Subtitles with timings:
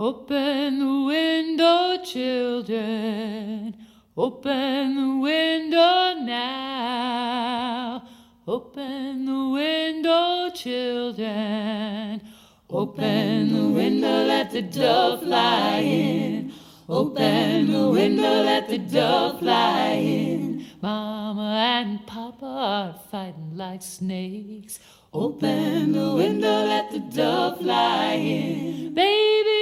[0.00, 3.74] Open the window, children.
[4.16, 8.04] Open the window now.
[8.46, 12.22] Open the window, children.
[12.70, 16.52] Open the window, let the dove fly in.
[16.88, 20.64] Open the window, let the dove fly in.
[20.80, 24.78] Mama and Papa are fighting like snakes.
[25.12, 28.94] Open the window, let the dove fly in.
[28.94, 29.57] Baby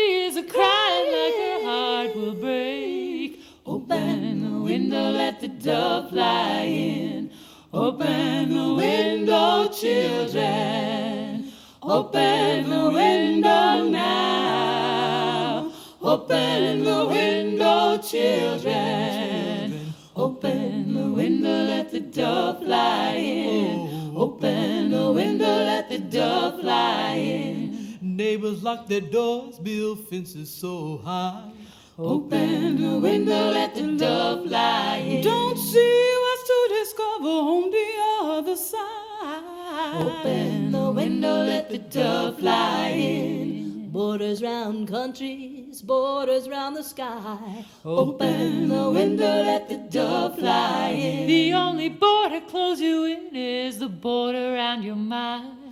[1.26, 3.40] like heart will break.
[3.64, 7.30] Open the window, let the dove fly in.
[7.72, 11.52] Open the window, children.
[11.82, 15.72] Open the window now.
[16.00, 19.94] Open the window, children.
[20.14, 24.12] Open the window, let the dove fly in.
[24.16, 27.75] Open the window, let the dove fly in.
[28.16, 31.52] Neighbors lock their doors, build fences so high.
[31.98, 35.22] Open the window, let the dove fly in.
[35.22, 37.88] Don't see what's to discover on the
[38.22, 40.00] other side.
[40.00, 43.90] Open the window, let the dove fly in.
[43.90, 47.66] Borders round countries, borders round the sky.
[47.84, 51.26] Open the window, let the dove fly in.
[51.26, 55.65] The only border close you in is the border around your mind.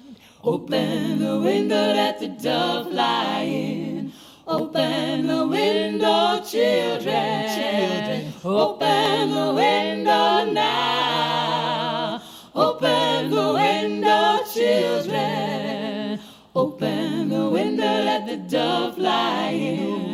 [0.47, 4.13] Open the window, let the dove fly in.
[4.47, 7.49] Open the window, children.
[7.49, 8.33] children.
[8.45, 12.23] Open the window now.
[12.55, 16.21] Open the window, children.
[16.55, 20.14] Open the window, let the dove fly in.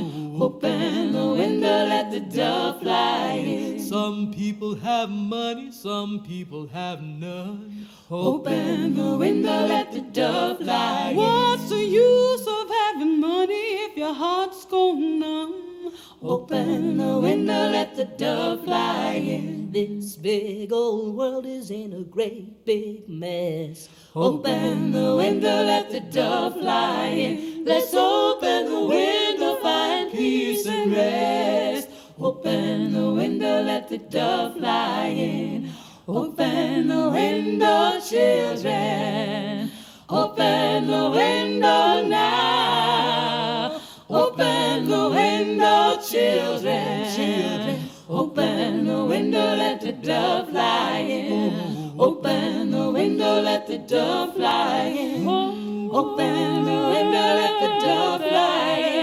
[0.63, 3.79] Open the window, let the dove fly in.
[3.81, 7.89] Some people have money, some people have none.
[8.11, 11.17] Open the window, let the dove fly in.
[11.17, 13.55] What's the use of having money
[13.87, 15.95] if your heart's gone numb?
[16.23, 19.73] Open the window, let the dove fly in.
[19.73, 23.89] This big old world is in a great big mess.
[24.15, 27.65] Open the window, let the dove fly in.
[27.65, 31.89] Let's open the window, find peace and rest.
[32.19, 35.71] Open the window, let the dove fly in.
[36.07, 39.71] Open the window, children.
[40.09, 43.81] Open the window now.
[44.11, 47.15] Open the window, children.
[47.15, 47.91] children.
[48.09, 51.93] Open the window, let the dove fly in.
[51.97, 55.27] Open the window, let the dove fly in.
[55.93, 59.00] Open the window, let the dove fly in.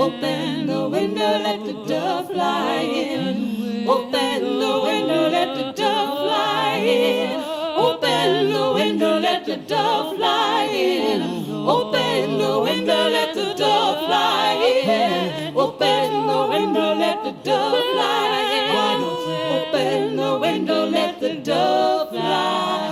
[0.00, 3.86] Open the window, let the dove fly in.
[3.86, 7.38] Open the window, let the dove fly in.
[7.76, 11.20] Open the window, let the dove fly in.
[11.52, 15.54] Open the window, let the dove fly in.
[15.54, 19.02] Open the window, let the dove fly in.
[19.52, 22.89] Open the window, let the dove fly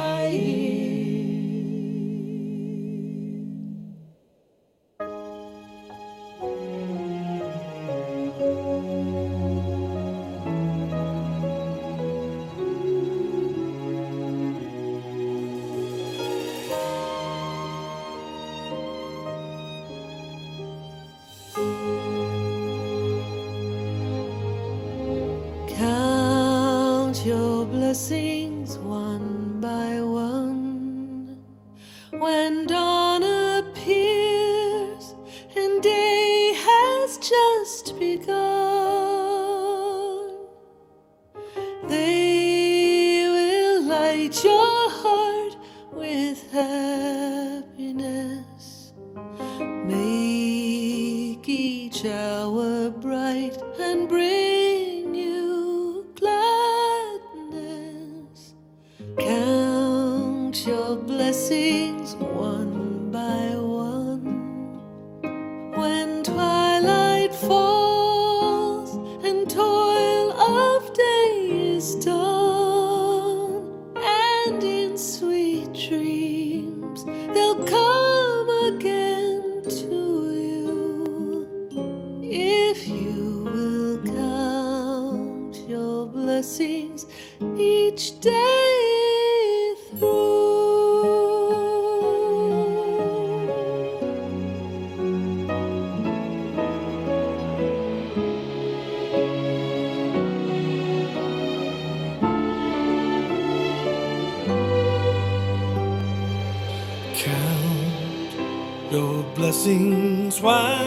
[110.40, 110.77] why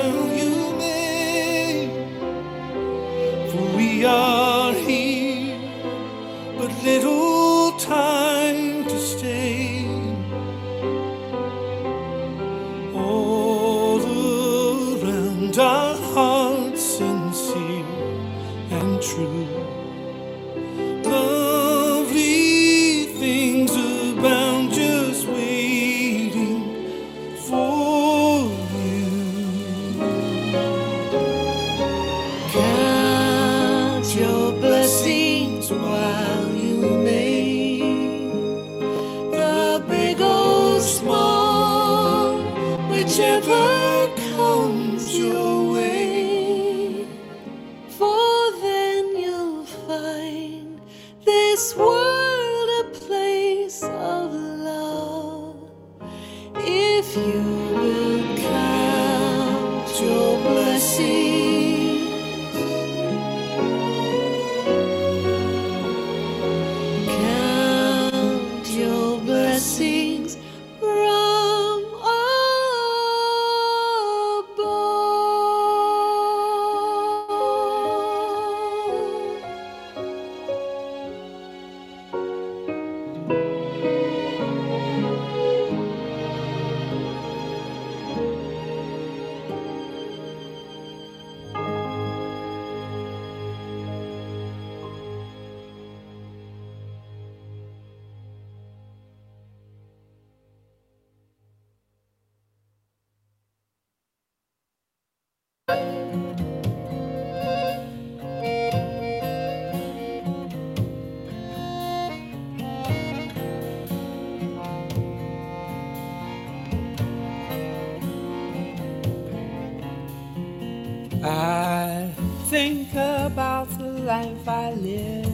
[124.02, 125.32] life I live,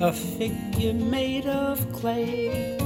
[0.00, 2.78] a figure made of clay,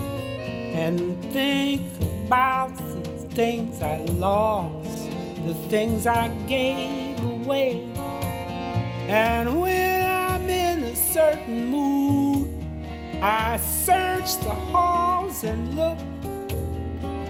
[0.74, 1.82] and think
[2.26, 5.10] about the things I lost,
[5.44, 7.82] the things I gave away.
[9.08, 12.48] And when I'm in a certain mood,
[13.22, 15.98] I search the halls and look.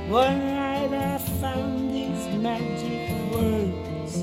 [0.08, 4.16] One night I found these magic words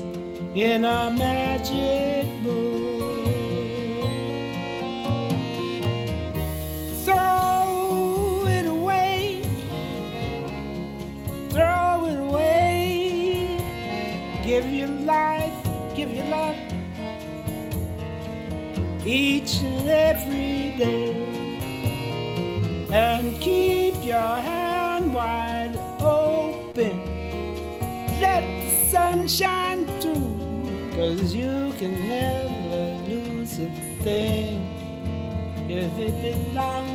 [0.54, 2.73] in a magic book.
[14.64, 15.52] Give your life,
[15.94, 16.56] give your love
[19.04, 21.12] each and every day.
[22.90, 26.98] And keep your hand wide open.
[28.22, 30.32] Let the sun shine through.
[30.94, 33.68] Cause you can never lose a
[34.02, 34.66] thing
[35.68, 36.93] if it belongs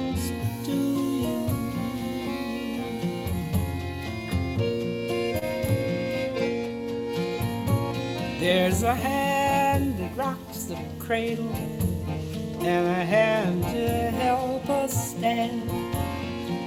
[8.52, 15.70] There's a hand that rocks the cradle and a hand to help us stand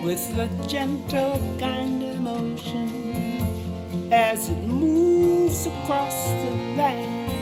[0.04, 7.32] with a gentle kind of motion as it moves across the land.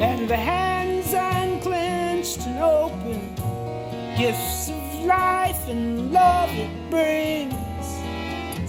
[0.00, 3.34] And the hands unclenched and open,
[4.16, 7.52] gifts of life and love it brings.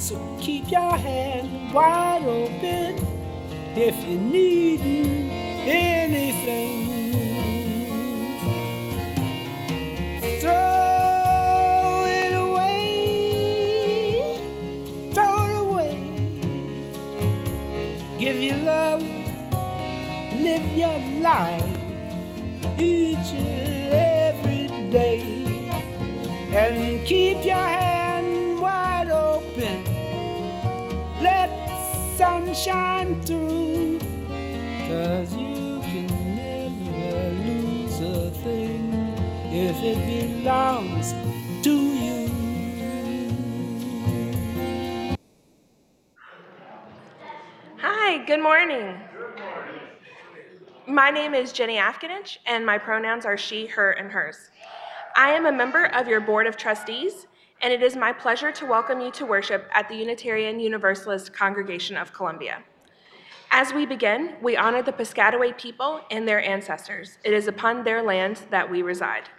[0.03, 3.12] So keep your hand wide open
[3.75, 4.81] if you need
[5.65, 6.81] anything.
[10.39, 12.79] Throw it away,
[15.13, 15.97] throw it away.
[18.19, 19.01] Give your love,
[20.39, 21.77] live your life
[22.77, 25.21] each and every day,
[26.51, 29.83] and keep your hand wide open.
[31.21, 31.49] Let
[32.17, 33.62] sunshine through,
[39.85, 41.11] it belongs
[41.61, 42.29] to you.
[47.79, 48.97] Hi, good morning.
[50.87, 54.51] My name is Jenny Afkinich, and my pronouns are she, her, and hers.
[55.17, 57.27] I am a member of your Board of Trustees,
[57.61, 61.97] and it is my pleasure to welcome you to worship at the Unitarian Universalist Congregation
[61.97, 62.63] of Columbia.
[63.51, 67.17] As we begin, we honor the Piscataway people and their ancestors.
[67.25, 69.29] It is upon their land that we reside.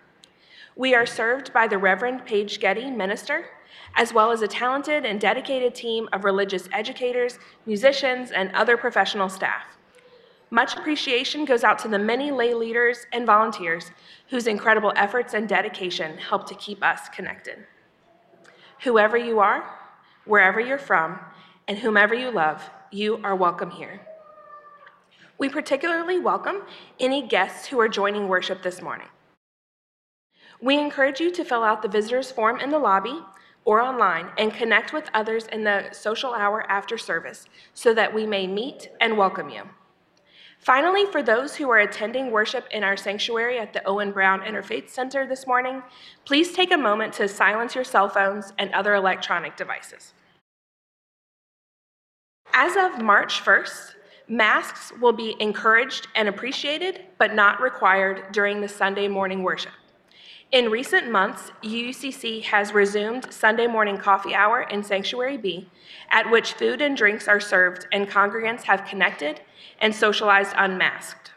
[0.77, 3.47] We are served by the Reverend Paige Getty, minister,
[3.95, 9.29] as well as a talented and dedicated team of religious educators, musicians, and other professional
[9.29, 9.63] staff.
[10.51, 13.93] Much appreciation goes out to the many lay leaders and volunteers
[14.31, 17.65] whose incredible efforts and dedication help to keep us connected.
[18.83, 19.79] Whoever you are,
[20.25, 21.21] wherever you're from,
[21.69, 24.01] and whomever you love, you are welcome here.
[25.39, 26.63] We particularly welcome
[26.99, 29.09] any guests who are joining worship this morning.
[30.61, 33.21] We encourage you to fill out the visitors form in the lobby
[33.65, 38.27] or online and connect with others in the social hour after service so that we
[38.27, 39.63] may meet and welcome you.
[40.59, 44.89] Finally, for those who are attending worship in our sanctuary at the Owen Brown Interfaith
[44.89, 45.83] Center this morning,
[46.25, 50.15] please take a moment to silence your cell phones and other electronic devices.
[52.55, 53.95] As of March 1st,
[54.29, 59.73] masks will be encouraged and appreciated, but not required during the Sunday morning worship.
[60.55, 65.69] In recent months, UUCC has resumed Sunday morning coffee hour in Sanctuary B,
[66.11, 69.41] at which food and drinks are served and congregants have connected
[69.81, 71.33] and socialized unmasked.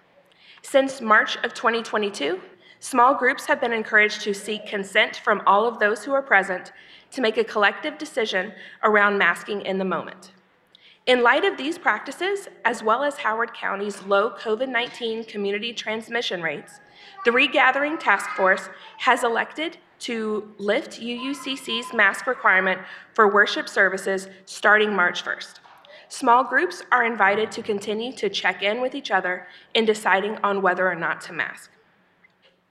[0.62, 2.40] Since March of 2022,
[2.80, 6.72] small groups have been encouraged to seek consent from all of those who are present
[7.10, 10.32] to make a collective decision around masking in the moment.
[11.08, 16.44] In light of these practices, as well as Howard County's low COVID 19 community transmission
[16.44, 16.82] rates,
[17.26, 22.80] the Regathering Task Force has elected to lift UUCC's mask requirement
[23.14, 25.60] for worship services starting March 1st.
[26.10, 30.62] Small groups are invited to continue to check in with each other in deciding on
[30.62, 31.72] whether or not to mask.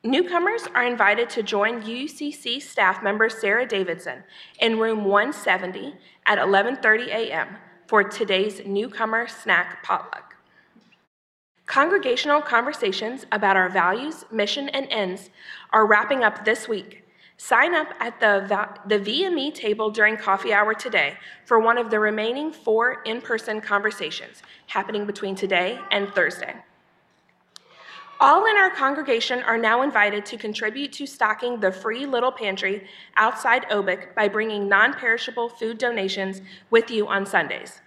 [0.02, 4.22] Newcomers are invited to join UUCC staff member Sarah Davidson
[4.60, 5.94] in room 170
[6.26, 7.56] at 11:30 a.m.
[7.88, 10.25] for today's newcomer snack potluck.
[11.66, 15.30] Congregational conversations about our values, mission, and ends
[15.72, 17.02] are wrapping up this week.
[17.38, 18.46] Sign up at the,
[18.86, 23.60] the VME table during coffee hour today for one of the remaining four in person
[23.60, 26.54] conversations happening between today and Thursday.
[28.20, 32.86] All in our congregation are now invited to contribute to stocking the free little pantry
[33.16, 37.82] outside OBIC by bringing non perishable food donations with you on Sundays.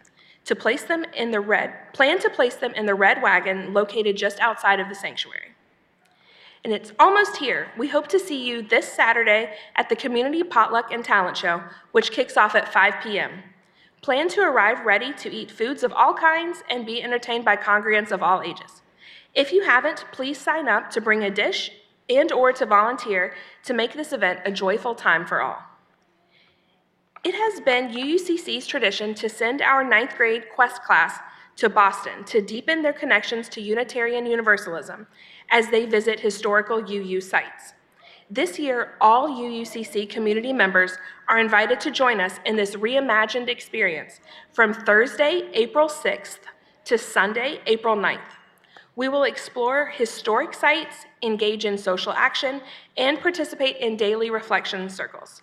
[0.49, 4.17] To place them in the red, plan to place them in the red wagon located
[4.17, 5.49] just outside of the sanctuary.
[6.63, 7.67] And it's almost here.
[7.77, 12.09] We hope to see you this Saturday at the Community Potluck and Talent Show, which
[12.09, 13.43] kicks off at 5 p.m.
[14.01, 18.11] Plan to arrive ready to eat foods of all kinds and be entertained by congregants
[18.11, 18.81] of all ages.
[19.35, 21.69] If you haven't, please sign up to bring a dish
[22.09, 25.68] and or to volunteer to make this event a joyful time for all.
[27.21, 31.19] It has been UUCC's tradition to send our ninth grade Quest class
[31.57, 35.05] to Boston to deepen their connections to Unitarian Universalism
[35.51, 37.73] as they visit historical UU sites.
[38.31, 40.97] This year, all UUCC community members
[41.27, 44.21] are invited to join us in this reimagined experience
[44.53, 46.39] from Thursday, April 6th
[46.85, 48.37] to Sunday, April 9th.
[48.95, 52.61] We will explore historic sites, engage in social action,
[52.95, 55.41] and participate in daily reflection circles.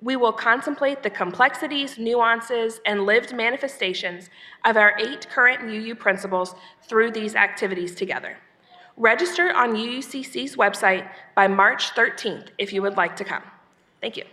[0.00, 4.30] We will contemplate the complexities, nuances, and lived manifestations
[4.64, 8.36] of our eight current UU principles through these activities together.
[8.96, 13.42] Register on UUCC's website by March 13th if you would like to come.
[14.00, 14.24] Thank you.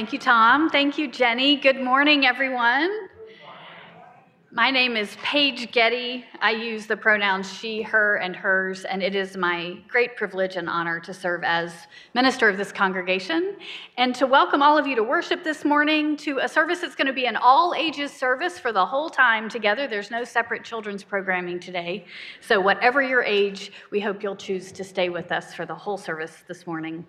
[0.00, 0.70] Thank you, Tom.
[0.70, 1.56] Thank you, Jenny.
[1.56, 2.90] Good morning, everyone.
[4.50, 6.24] My name is Paige Getty.
[6.40, 10.70] I use the pronouns she, her, and hers, and it is my great privilege and
[10.70, 11.74] honor to serve as
[12.14, 13.56] minister of this congregation
[13.98, 17.06] and to welcome all of you to worship this morning to a service that's going
[17.06, 19.86] to be an all ages service for the whole time together.
[19.86, 22.06] There's no separate children's programming today.
[22.40, 25.98] So, whatever your age, we hope you'll choose to stay with us for the whole
[25.98, 27.04] service this morning.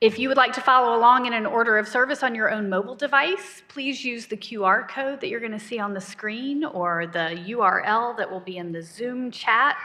[0.00, 2.68] If you would like to follow along in an order of service on your own
[2.68, 6.64] mobile device, please use the QR code that you're going to see on the screen
[6.64, 9.76] or the URL that will be in the Zoom chat.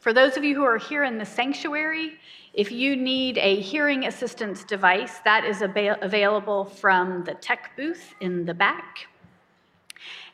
[0.00, 2.14] For those of you who are here in the sanctuary,
[2.52, 8.44] if you need a hearing assistance device, that is available from the tech booth in
[8.44, 9.06] the back.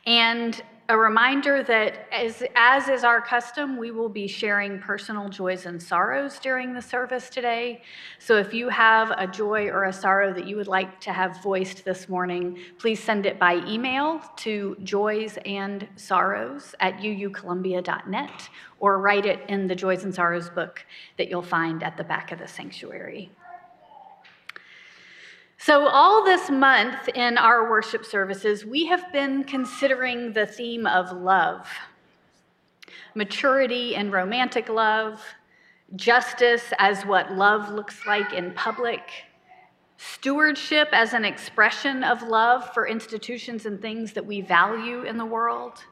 [0.06, 5.64] And a reminder that, as, as is our custom, we will be sharing personal joys
[5.64, 7.80] and sorrows during the service today.
[8.18, 11.42] So if you have a joy or a sorrow that you would like to have
[11.42, 18.48] voiced this morning, please send it by email to joysandsorrows at uucolumbia.net
[18.78, 20.84] or write it in the Joys and Sorrows book
[21.16, 23.30] that you'll find at the back of the sanctuary.
[25.58, 31.12] So, all this month in our worship services, we have been considering the theme of
[31.12, 31.68] love
[33.14, 35.22] maturity and romantic love,
[35.94, 39.02] justice as what love looks like in public,
[39.96, 45.24] stewardship as an expression of love for institutions and things that we value in the
[45.24, 45.84] world.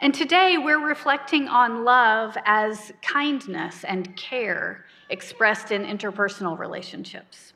[0.00, 7.51] And today we're reflecting on love as kindness and care expressed in interpersonal relationships.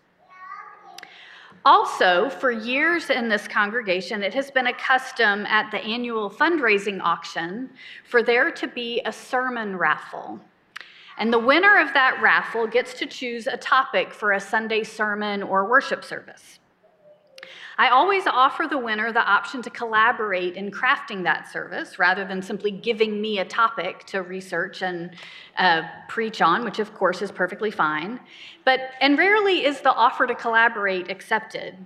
[1.67, 7.01] Also, for years in this congregation, it has been a custom at the annual fundraising
[7.03, 7.69] auction
[8.05, 10.39] for there to be a sermon raffle.
[11.19, 15.43] And the winner of that raffle gets to choose a topic for a Sunday sermon
[15.43, 16.61] or worship service.
[17.79, 22.41] I always offer the winner the option to collaborate in crafting that service rather than
[22.41, 25.11] simply giving me a topic to research and
[25.59, 28.19] uh, preach on, which of course is perfectly fine.
[28.65, 31.77] But, and rarely is the offer to collaborate accepted.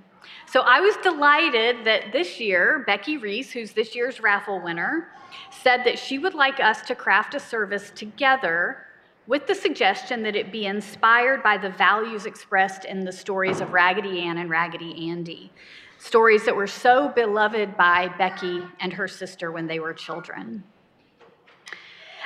[0.46, 5.08] So I was delighted that this year, Becky Reese, who's this year's raffle winner,
[5.50, 8.86] said that she would like us to craft a service together
[9.26, 13.72] with the suggestion that it be inspired by the values expressed in the stories of
[13.72, 15.52] Raggedy Ann and Raggedy Andy
[16.00, 20.64] stories that were so beloved by Becky and her sister when they were children.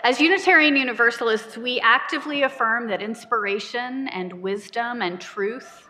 [0.05, 5.89] As Unitarian Universalists, we actively affirm that inspiration and wisdom and truth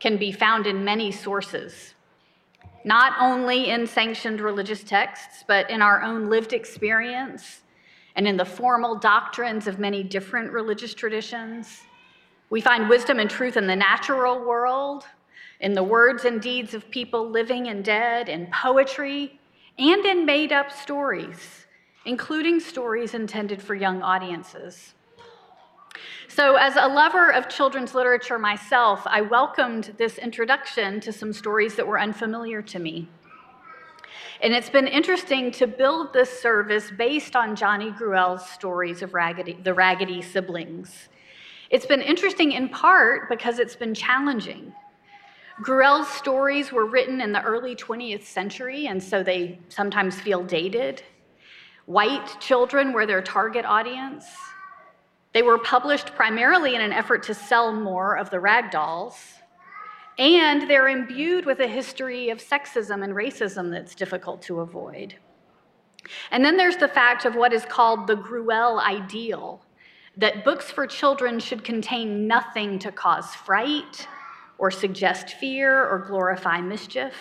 [0.00, 1.94] can be found in many sources,
[2.84, 7.60] not only in sanctioned religious texts, but in our own lived experience
[8.16, 11.82] and in the formal doctrines of many different religious traditions.
[12.48, 15.04] We find wisdom and truth in the natural world,
[15.60, 19.38] in the words and deeds of people living and dead, in poetry,
[19.78, 21.66] and in made up stories,
[22.04, 24.94] including stories intended for young audiences.
[26.28, 31.74] So, as a lover of children's literature myself, I welcomed this introduction to some stories
[31.74, 33.08] that were unfamiliar to me.
[34.42, 39.58] And it's been interesting to build this service based on Johnny Gruelle's stories of Raggedy,
[39.62, 41.08] the Raggedy siblings.
[41.68, 44.72] It's been interesting in part because it's been challenging.
[45.62, 51.02] Gruelle's stories were written in the early 20th century, and so they sometimes feel dated.
[51.84, 54.24] White children were their target audience.
[55.32, 59.34] They were published primarily in an effort to sell more of the rag dolls.
[60.18, 65.14] And they're imbued with a history of sexism and racism that's difficult to avoid.
[66.30, 69.62] And then there's the fact of what is called the Gruelle ideal
[70.16, 74.08] that books for children should contain nothing to cause fright
[74.60, 77.14] or suggest fear or glorify mischief.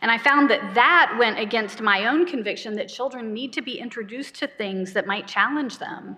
[0.00, 3.78] And I found that that went against my own conviction that children need to be
[3.78, 6.16] introduced to things that might challenge them.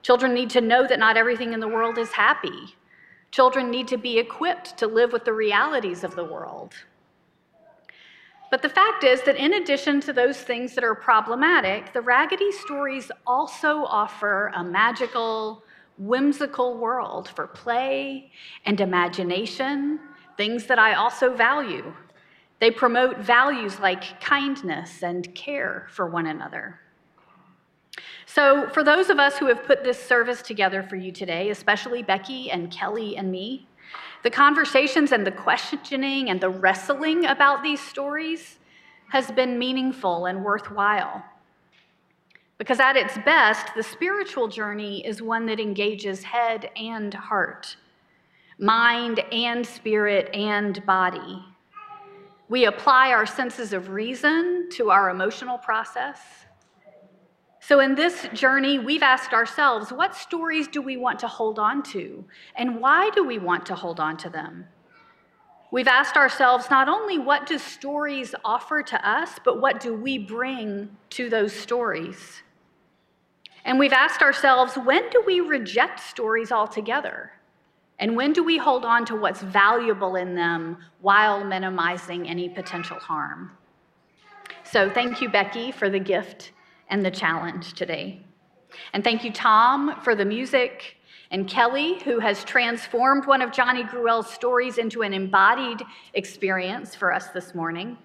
[0.00, 2.74] Children need to know that not everything in the world is happy.
[3.30, 6.74] Children need to be equipped to live with the realities of the world.
[8.50, 12.52] But the fact is that in addition to those things that are problematic, the Raggedy
[12.52, 15.62] stories also offer a magical,
[16.06, 18.30] whimsical world for play
[18.66, 20.00] and imagination,
[20.36, 21.92] things that I also value.
[22.60, 26.80] They promote values like kindness and care for one another.
[28.26, 32.02] So, for those of us who have put this service together for you today, especially
[32.02, 33.68] Becky and Kelli and me,
[34.22, 38.58] the conversations and the questioning and the wrestling about these stories
[39.10, 41.22] has been meaningful and worthwhile.
[42.62, 47.74] Because at its best, the spiritual journey is one that engages head and heart,
[48.56, 51.44] mind and spirit and body.
[52.48, 56.20] We apply our senses of reason to our emotional process.
[57.58, 61.82] So, in this journey, we've asked ourselves what stories do we want to hold on
[61.94, 62.24] to?
[62.54, 64.66] And why do we want to hold on to them?
[65.72, 70.16] We've asked ourselves not only what do stories offer to us, but what do we
[70.16, 72.44] bring to those stories?
[73.64, 77.32] And we've asked ourselves when do we reject stories altogether?
[77.98, 82.98] And when do we hold on to what's valuable in them while minimizing any potential
[82.98, 83.52] harm?
[84.64, 86.52] So, thank you, Becky, for the gift
[86.88, 88.24] and the challenge today.
[88.92, 90.96] And thank you, Tom, for the music,
[91.30, 95.82] and Kelli, who has transformed one of Johnny Gruelle's stories into an embodied
[96.14, 97.96] experience for us this morning.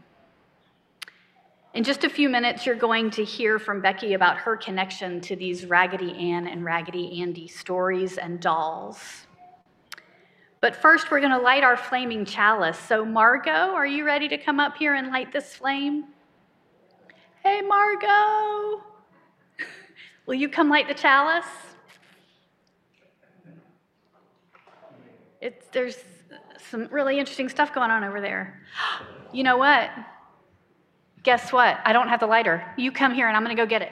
[1.77, 5.35] In just a few minutes, you're going to hear from Becky about her connection to
[5.35, 9.27] these Raggedy Ann and Raggedy Andy stories and dolls.
[10.59, 12.79] But first, we're going to light our flaming chalice.
[12.79, 16.05] So, Margot, are you ready to come up here and light this flame?
[17.43, 18.81] Hey, Margot.
[20.25, 21.45] Will you come light the chalice?
[25.41, 25.97] It's, there's
[26.71, 28.63] some really interesting stuff going on over there.
[29.33, 29.89] You know what?
[31.27, 31.77] Guess what?
[31.83, 32.63] I don't have the lighter.
[32.77, 33.91] You come here and I'm going to go get it.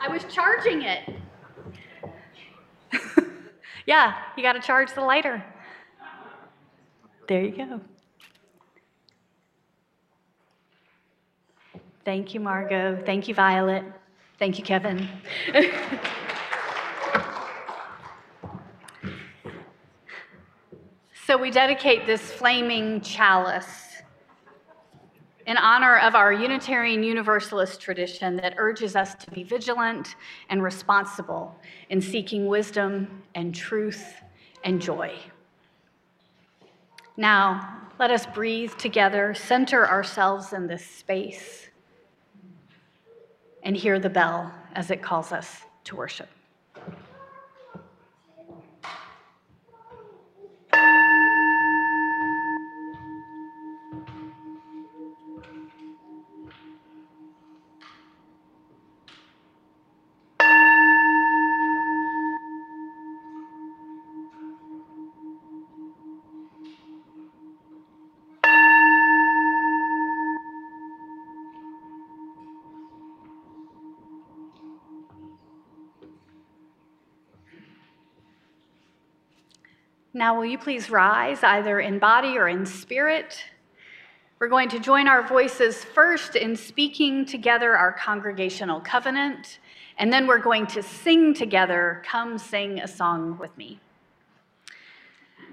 [0.00, 1.12] I was charging it.
[3.84, 5.44] Yeah, you got to charge the lighter.
[7.26, 7.80] There you go.
[12.04, 13.02] Thank you, Margot.
[13.04, 13.82] Thank you, Violet.
[14.38, 15.08] Thank you, Kevin.
[21.26, 23.96] so we dedicate this flaming chalice
[25.46, 30.14] in honor of our Unitarian Universalist tradition that urges us to be vigilant
[30.50, 31.52] and responsible
[31.90, 34.22] in seeking wisdom and truth
[34.62, 35.12] and joy.
[37.16, 41.70] Now, let us breathe together, center ourselves in this space,
[43.64, 46.28] and hear the bell as it calls us to worship.
[80.26, 83.44] Now, will you please rise, either in body or in spirit?
[84.40, 89.60] We're going to join our voices first in speaking together our congregational covenant,
[89.98, 93.78] and then we're going to sing together, Come Sing a Song with Me.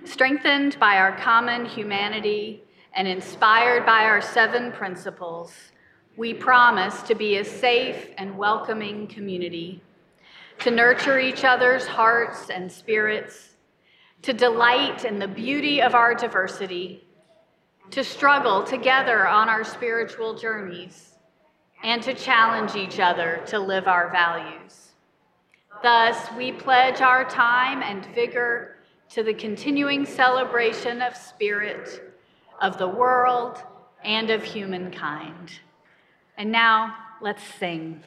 [0.05, 2.63] Strengthened by our common humanity
[2.95, 5.53] and inspired by our seven principles,
[6.17, 9.83] we promise to be a safe and welcoming community,
[10.61, 13.52] to nurture each other's hearts and spirits
[14.23, 17.05] to delight in the beauty of our diversity,
[17.91, 21.15] to struggle together on our spiritual journeys,
[21.83, 24.93] and to challenge each other to live our values.
[25.81, 28.77] Thus, we pledge our time and vigor
[29.09, 32.15] to the continuing celebration of spirit,
[32.61, 33.61] of the world,
[34.05, 35.59] and of humankind.
[36.37, 38.03] And now, let's sing.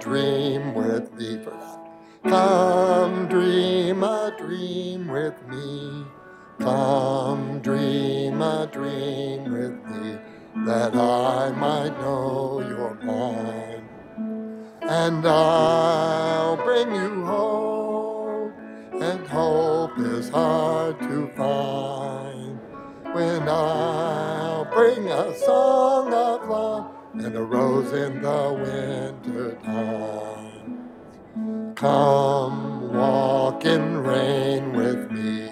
[0.00, 1.38] dream with me,
[2.24, 6.04] Come dream a dream with me.
[6.58, 10.18] Come dream a dream with me,
[10.64, 12.86] that I might know you're.
[14.88, 16.05] And I
[27.84, 30.88] in the winter time.
[31.74, 35.50] Come walk in rain with me.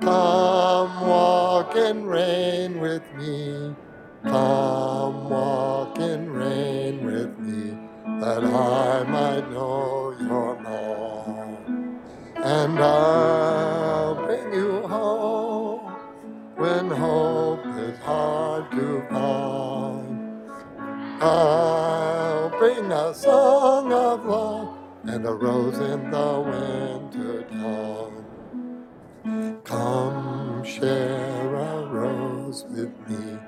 [0.00, 3.74] Come walk in rain with me.
[4.24, 7.78] Come walk in rain with me,
[8.20, 11.58] that I might know your love.
[12.36, 13.15] And I'll
[25.16, 28.12] and a rose in the winter dawn.
[29.64, 33.38] Come share a rose with me.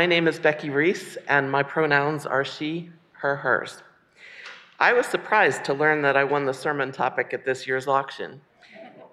[0.00, 3.82] My name is Becky Reese, and my pronouns are she, her, hers.
[4.78, 8.40] I was surprised to learn that I won the sermon topic at this year's auction.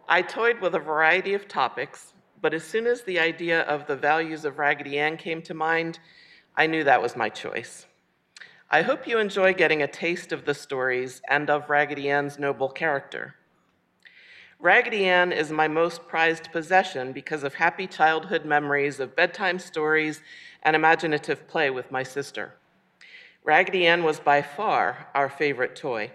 [0.08, 3.98] I toyed with a variety of topics, but as soon as the idea of the
[3.98, 6.00] values of Raggedy Ann came to mind,
[6.56, 7.86] I knew that was my choice.
[8.72, 12.70] I hope you enjoy getting a taste of the stories and of Raggedy Ann's noble
[12.70, 13.36] character.
[14.60, 20.24] Raggedy Ann is my most prized possession because of happy childhood memories of bedtime stories
[20.64, 22.56] and imaginative play with my sister.
[23.44, 26.12] Raggedy Ann was by far our favorite toy.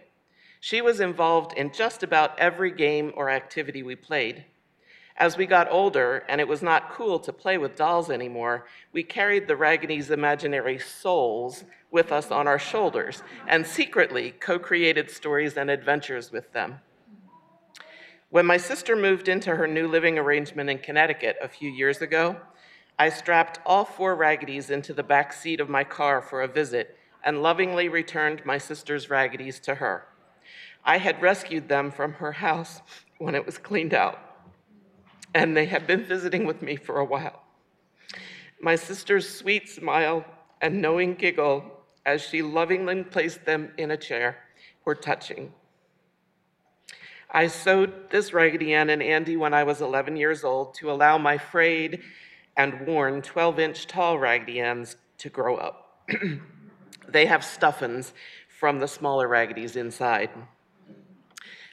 [0.58, 4.44] She was involved in just about every game or activity we played.
[5.16, 9.04] As we got older and it was not cool to play with dolls anymore, we
[9.04, 15.56] carried the Raggedy's imaginary souls with us on our shoulders and secretly co created stories
[15.56, 16.80] and adventures with them.
[18.32, 22.40] When my sister moved into her new living arrangement in Connecticut a few years ago,
[22.98, 26.96] I strapped all four Raggedy's into the back seat of my car for a visit
[27.22, 30.06] and lovingly returned my sister's Raggedy's to her.
[30.82, 32.80] I had rescued them from her house
[33.18, 34.18] when it was cleaned out,
[35.34, 37.42] and they had been visiting with me for a while.
[38.62, 40.24] My sister's sweet smile
[40.62, 41.70] and knowing giggle
[42.06, 44.38] as she lovingly placed them in a chair
[44.86, 45.52] were touching.
[47.34, 51.16] I sewed this Raggedy Ann and Andy when I was 11 years old to allow
[51.16, 52.02] my frayed
[52.58, 56.06] and worn 12 inch tall Raggedy Anns to grow up.
[57.08, 58.12] they have stuffins
[58.58, 60.28] from the smaller Raggedy's inside.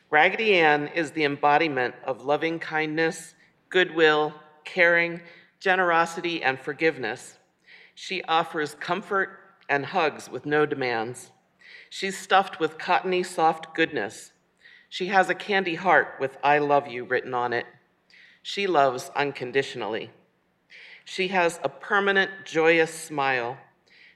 [0.10, 3.36] Raggedy Ann is the embodiment of loving kindness,
[3.68, 5.20] goodwill, caring,
[5.60, 7.38] generosity, and forgiveness.
[7.96, 11.32] She offers comfort and hugs with no demands.
[11.90, 14.32] She's stuffed with cottony, soft goodness.
[14.90, 17.66] She has a candy heart with I love you written on it.
[18.42, 20.10] She loves unconditionally.
[21.06, 23.58] She has a permanent, joyous smile.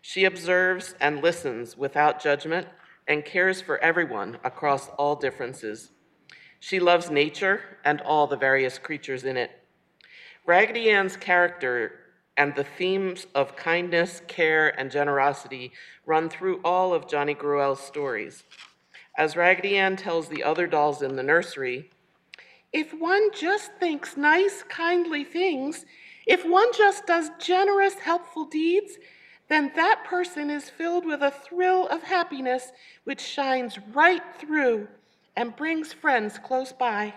[0.01, 2.67] She observes and listens without judgment
[3.07, 5.91] and cares for everyone across all differences.
[6.59, 9.51] She loves nature and all the various creatures in it.
[10.45, 11.99] Raggedy Ann's character
[12.36, 15.71] and the themes of kindness, care, and generosity
[16.05, 18.43] run through all of Johnny Gruelle's stories.
[19.15, 21.91] As Raggedy Ann tells the other dolls in the nursery,
[22.71, 25.86] if one just thinks nice, kindly things,
[26.26, 28.97] if one just does generous, helpful deeds,
[29.49, 32.71] then that person is filled with a thrill of happiness
[33.04, 34.88] which shines right through
[35.36, 37.13] and brings friends close by.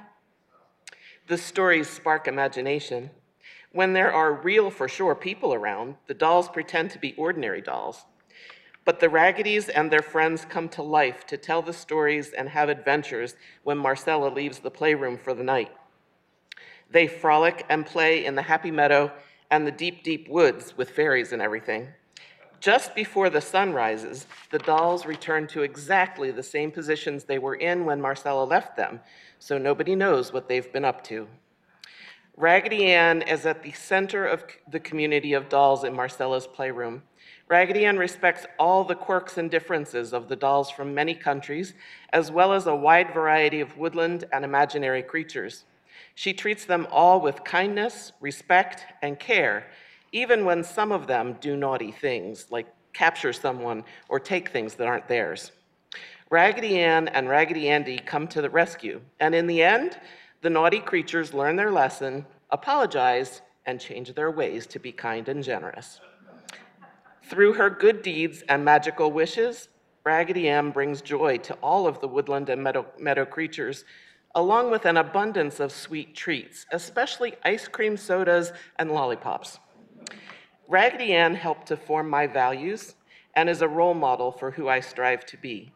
[1.28, 3.10] The stories spark imagination.
[3.72, 8.04] When there are real, for sure, people around, the dolls pretend to be ordinary dolls.
[8.86, 12.68] But the Raggedy's and their friends come to life to tell the stories and have
[12.68, 15.72] adventures when Marcella leaves the playroom for the night.
[16.88, 19.12] They frolic and play in the happy meadow
[19.50, 21.88] and the deep, deep woods with fairies and everything.
[22.60, 27.56] Just before the sun rises, the dolls return to exactly the same positions they were
[27.56, 29.00] in when Marcella left them,
[29.40, 31.26] so nobody knows what they've been up to.
[32.36, 37.02] Raggedy Ann is at the center of the community of dolls in Marcella's playroom.
[37.48, 41.74] Raggedy Ann respects all the quirks and differences of the dolls from many countries,
[42.12, 45.64] as well as a wide variety of woodland and imaginary creatures.
[46.16, 49.68] She treats them all with kindness, respect, and care,
[50.10, 54.88] even when some of them do naughty things, like capture someone or take things that
[54.88, 55.52] aren't theirs.
[56.30, 60.00] Raggedy Ann and Raggedy Andy come to the rescue, and in the end,
[60.40, 65.44] the naughty creatures learn their lesson, apologize, and change their ways to be kind and
[65.44, 66.00] generous.
[67.28, 69.68] Through her good deeds and magical wishes,
[70.04, 73.84] Raggedy Ann brings joy to all of the woodland and meadow, meadow creatures,
[74.36, 79.58] along with an abundance of sweet treats, especially ice cream sodas and lollipops.
[80.68, 82.94] Raggedy Ann helped to form my values
[83.34, 85.72] and is a role model for who I strive to be.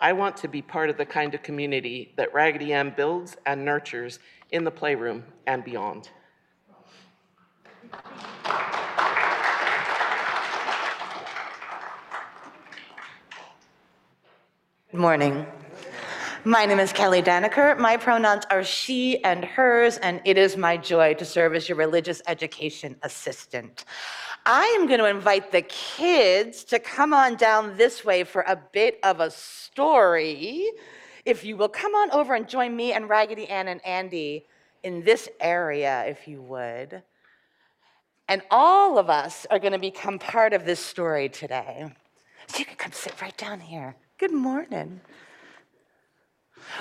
[0.00, 3.66] I want to be part of the kind of community that Raggedy Ann builds and
[3.66, 4.18] nurtures
[4.50, 6.08] in the playroom and beyond.
[14.96, 15.46] Good morning.
[16.44, 17.78] My name is Kelli Danaker.
[17.78, 21.76] My pronouns are she and hers, and it is my joy to serve as your
[21.76, 23.84] religious education assistant.
[24.46, 28.58] I am going to invite the kids to come on down this way for a
[28.72, 30.64] bit of a story.
[31.26, 34.46] If you will come on over and join me and Raggedy Ann and Andy
[34.82, 37.02] in this area, if you would.
[38.28, 41.92] And all of us are going to become part of this story today.
[42.46, 43.94] So you can come sit right down here.
[44.18, 45.02] Good morning.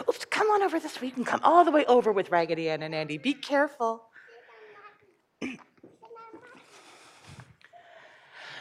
[0.08, 1.08] Oops, come on over this way.
[1.08, 3.18] You can come all the way over with Raggedy Ann and Andy.
[3.18, 4.04] Be careful.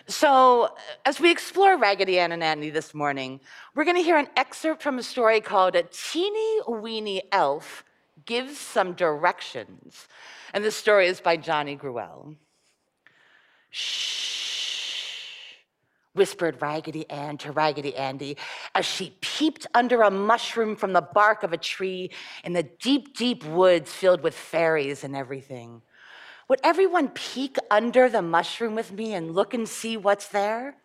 [0.07, 0.75] So,
[1.07, 3.41] as we explore Raggedy Ann and Andy this morning,
[3.75, 7.85] we're going to hear an excerpt from a story called A Teeny Weeny Elf
[8.27, 10.09] Gives Some Directions.
[10.53, 12.37] And this story is by Johnny Gruelle.
[13.71, 14.34] Shh,
[16.15, 18.37] whispered Raggedy Ann to Raggedy Andy
[18.75, 22.11] as she peeped under a mushroom from the bark of a tree
[22.45, 25.83] in the deep, deep woods filled with fairies and everything.
[26.49, 30.77] Would everyone peek under the mushroom with me and look and see what's there?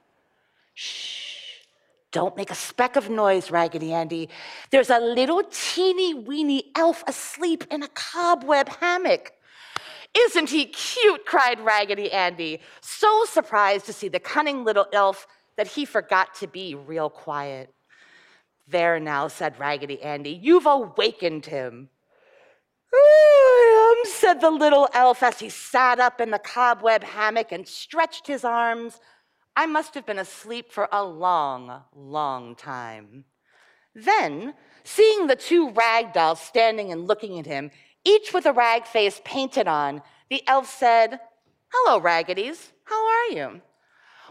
[0.74, 1.30] Shh.
[2.12, 4.30] Don't make a speck of noise, Raggedy Andy.
[4.72, 9.34] There's a little teeny weeny elf asleep in a cobweb hammock.
[10.18, 11.26] Isn't he cute?
[11.26, 16.48] cried Raggedy Andy, so surprised to see the cunning little elf that he forgot to
[16.48, 17.74] be real quiet.
[18.68, 21.90] There now, said Raggedy Andy, you've awakened him.
[22.94, 27.68] I am, said the little elf as he sat up in the cobweb hammock and
[27.68, 29.00] stretched his arms.
[29.56, 33.26] I must have been asleep for a long, long time.
[33.94, 37.72] Then, seeing the two rag dolls standing and looking at him,
[38.06, 41.20] each with a rag face painted on, the elf said,
[41.72, 42.72] Hello, Raggedy's.
[42.84, 43.62] How are you?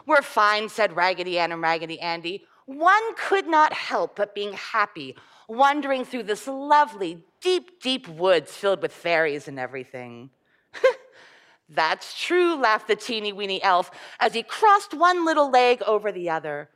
[0.06, 2.44] We're fine, said Raggedy Ann and Raggedy Andy.
[2.66, 5.16] One could not help but being happy
[5.48, 10.30] wandering through this lovely, deep, deep woods filled with fairies and everything.
[11.68, 16.30] That's true, laughed the teeny weeny elf as he crossed one little leg over the
[16.30, 16.68] other.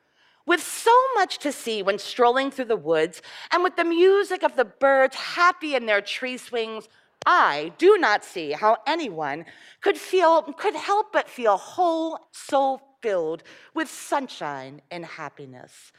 [0.53, 4.55] With so much to see when strolling through the woods, and with the music of
[4.55, 6.91] the birds happy in their tree swings,
[7.25, 9.47] I do not see how anyone
[9.81, 15.91] could feel could help but feel whole, soul filled with sunshine and happiness.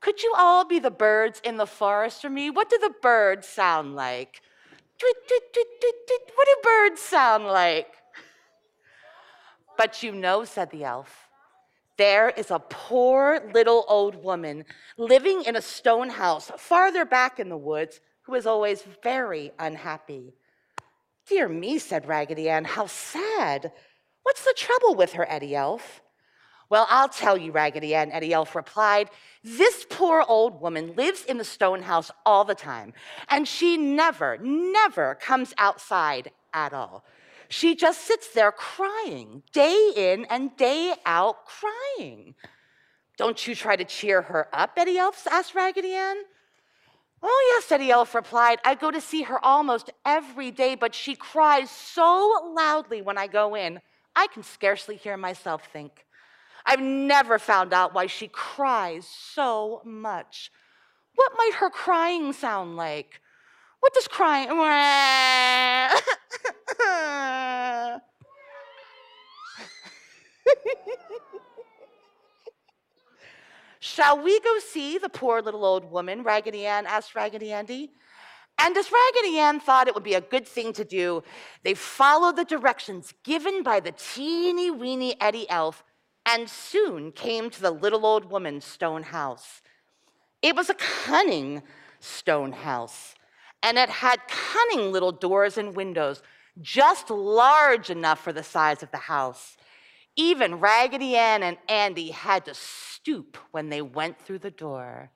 [0.00, 2.50] Could you all be the birds in the forest for me?
[2.50, 4.40] What do the birds sound like?
[5.02, 7.96] What do birds sound like?
[9.76, 11.27] But you know, said the elf,
[11.98, 14.64] there is a poor little old woman
[14.96, 20.32] living in a stone house farther back in the woods who is always very unhappy.
[21.28, 23.72] Dear me, said Raggedy Ann, how sad.
[24.22, 26.00] What's the trouble with her, Eddie Elf?
[26.70, 29.10] Well, I'll tell you, Raggedy Ann, Eddie Elf replied.
[29.42, 32.92] This poor old woman lives in the stone house all the time,
[33.28, 37.04] and she never, never comes outside at all.
[37.48, 42.34] She just sits there crying, day in and day out, crying.
[43.16, 46.18] Don't you try to cheer her up, Eddie Elf asked Raggedy Ann.
[47.22, 48.58] Oh, yes, Eddie Elf replied.
[48.64, 53.26] I go to see her almost every day, but she cries so loudly when I
[53.26, 53.80] go in,
[54.14, 56.04] I can scarcely hear myself think.
[56.64, 60.52] I've never found out why she cries so much.
[61.14, 63.20] What might her crying sound like?
[63.80, 64.48] What does crying?
[73.80, 76.22] Shall we go see the poor little old woman?
[76.22, 77.90] Raggedy Ann asked Raggedy Andy.
[78.58, 81.22] And as Raggedy Ann thought it would be a good thing to do,
[81.62, 85.84] they followed the directions given by the teeny weeny Eddie Elf
[86.26, 89.62] and soon came to the little old woman's stone house.
[90.42, 91.62] It was a cunning
[92.00, 93.14] stone house,
[93.62, 96.22] and it had cunning little doors and windows,
[96.60, 99.56] just large enough for the size of the house.
[100.16, 105.10] Even Raggedy Ann and Andy had to stoop when they went through the door.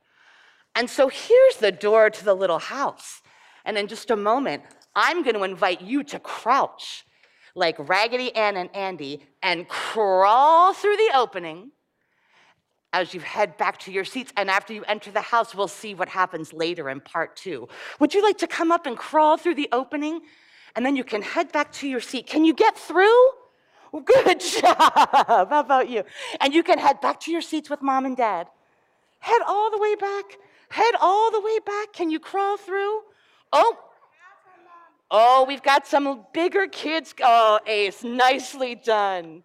[0.74, 3.22] And so here's the door to the little house.
[3.64, 4.62] And in just a moment,
[4.94, 7.04] I'm going to invite you to crouch
[7.54, 11.72] like Raggedy Ann and Andy and crawl through the opening
[12.92, 14.32] as you head back to your seats.
[14.36, 17.68] And after you enter the house, we'll see what happens later in part two.
[17.98, 20.20] Would you like to come up and crawl through the opening?
[20.76, 22.26] And then you can head back to your seat.
[22.26, 23.28] Can you get through?
[24.04, 24.76] Good job.
[24.76, 26.02] How about you?
[26.40, 28.48] And you can head back to your seats with mom and dad.
[29.18, 30.38] Head all the way back.
[30.70, 31.92] Head all the way back.
[31.92, 33.00] Can you crawl through?
[33.52, 33.78] Oh,
[35.10, 37.14] oh, we've got some bigger kids.
[37.22, 39.42] Oh, Ace, nicely done.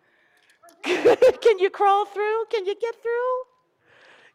[1.41, 2.45] Can you crawl through?
[2.49, 3.43] Can you get through?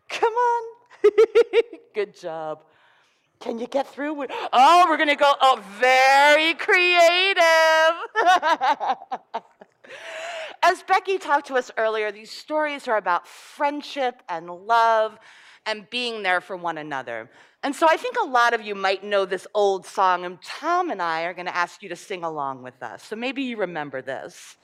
[0.08, 0.62] Come on.
[1.94, 2.64] Good job.
[3.40, 4.26] Can you get through?
[4.52, 5.32] Oh, we're going to go.
[5.40, 7.42] Oh, very creative.
[10.62, 15.18] As Becky talked to us earlier, these stories are about friendship and love
[15.66, 17.30] and being there for one another.
[17.64, 20.90] And so I think a lot of you might know this old song, and Tom
[20.90, 23.02] and I are going to ask you to sing along with us.
[23.02, 24.56] So maybe you remember this.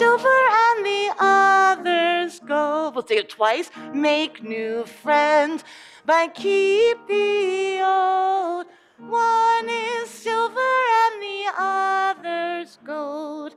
[0.00, 2.94] Silver and the other's gold.
[2.94, 3.70] We'll say it twice.
[3.92, 5.62] Make new friends,
[6.06, 8.64] but keep the old.
[8.96, 13.56] One is silver and the other's gold.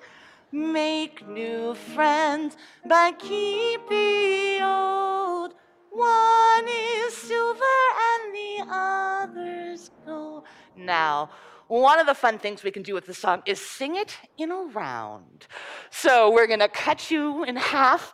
[0.52, 5.54] Make new friends, but keep the old.
[5.92, 7.80] One is silver
[8.10, 10.44] and the other's gold.
[10.76, 11.30] Now,
[11.68, 14.52] one of the fun things we can do with the song is sing it in
[14.52, 15.48] a round.
[15.90, 18.14] So we're going to cut you in half.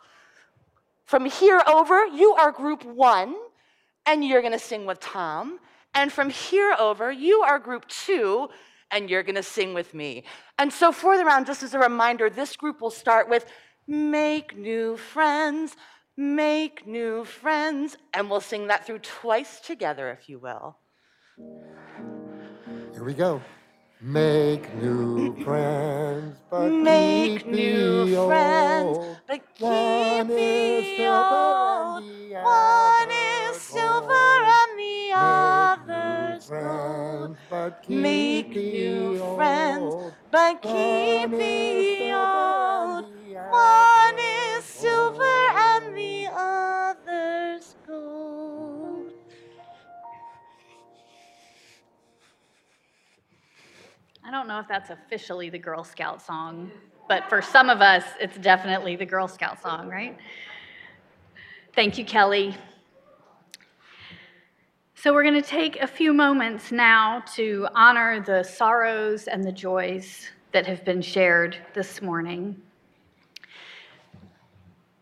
[1.04, 3.34] From here over, you are group one,
[4.06, 5.58] and you're going to sing with Tom.
[5.94, 8.48] And from here over, you are group two,
[8.90, 10.24] and you're going to sing with me.
[10.58, 13.46] And so for the round, just as a reminder, this group will start with
[13.86, 15.74] Make New Friends,
[16.16, 20.76] Make New Friends, and we'll sing that through twice together, if you will.
[23.00, 23.40] Here we go.
[24.02, 29.16] Make new friends, but Make keep new the friends, old.
[29.26, 32.04] but One keep is the silver old.
[32.04, 37.38] and the One is silver and the other's gold.
[37.38, 39.94] friends, but keep Make new friends,
[40.30, 43.04] but keep One the old.
[43.48, 43.99] One
[54.40, 56.70] don't know if that's officially the Girl Scout song,
[57.10, 60.16] but for some of us, it's definitely the Girl Scout song, right?
[61.74, 62.56] Thank you, Kelli.
[64.94, 69.52] So, we're going to take a few moments now to honor the sorrows and the
[69.52, 72.62] joys that have been shared this morning.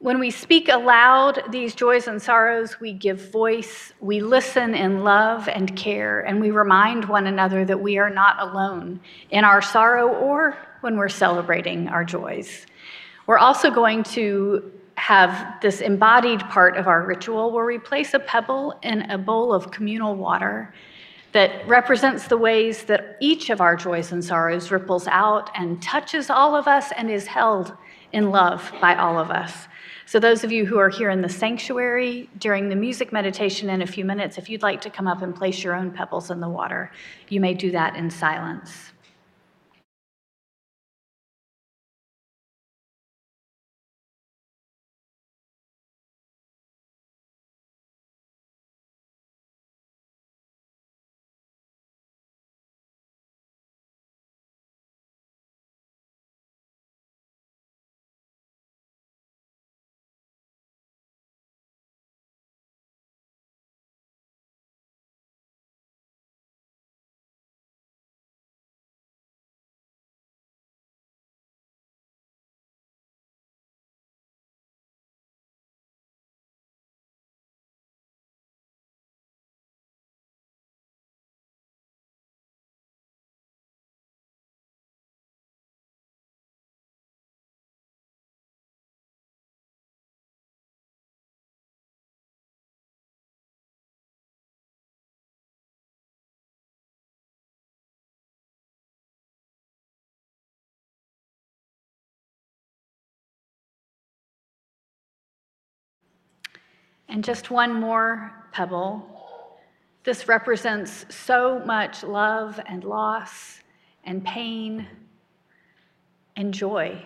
[0.00, 5.48] When we speak aloud these joys and sorrows, we give voice, we listen in love
[5.48, 10.06] and care, and we remind one another that we are not alone in our sorrow
[10.06, 12.64] or when we're celebrating our joys.
[13.26, 18.20] We're also going to have this embodied part of our ritual where we place a
[18.20, 20.72] pebble in a bowl of communal water
[21.32, 26.30] that represents the ways that each of our joys and sorrows ripples out and touches
[26.30, 27.76] all of us and is held
[28.12, 29.66] in love by all of us.
[30.08, 33.82] So, those of you who are here in the sanctuary during the music meditation in
[33.82, 36.40] a few minutes, if you'd like to come up and place your own pebbles in
[36.40, 36.90] the water,
[37.28, 38.92] you may do that in silence.
[107.08, 109.04] And just one more pebble.
[110.04, 113.60] This represents so much love and loss
[114.04, 114.86] and pain
[116.36, 117.04] and joy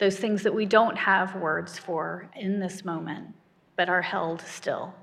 [0.00, 3.28] those things that we don't have words for in this moment,
[3.76, 4.94] but are held still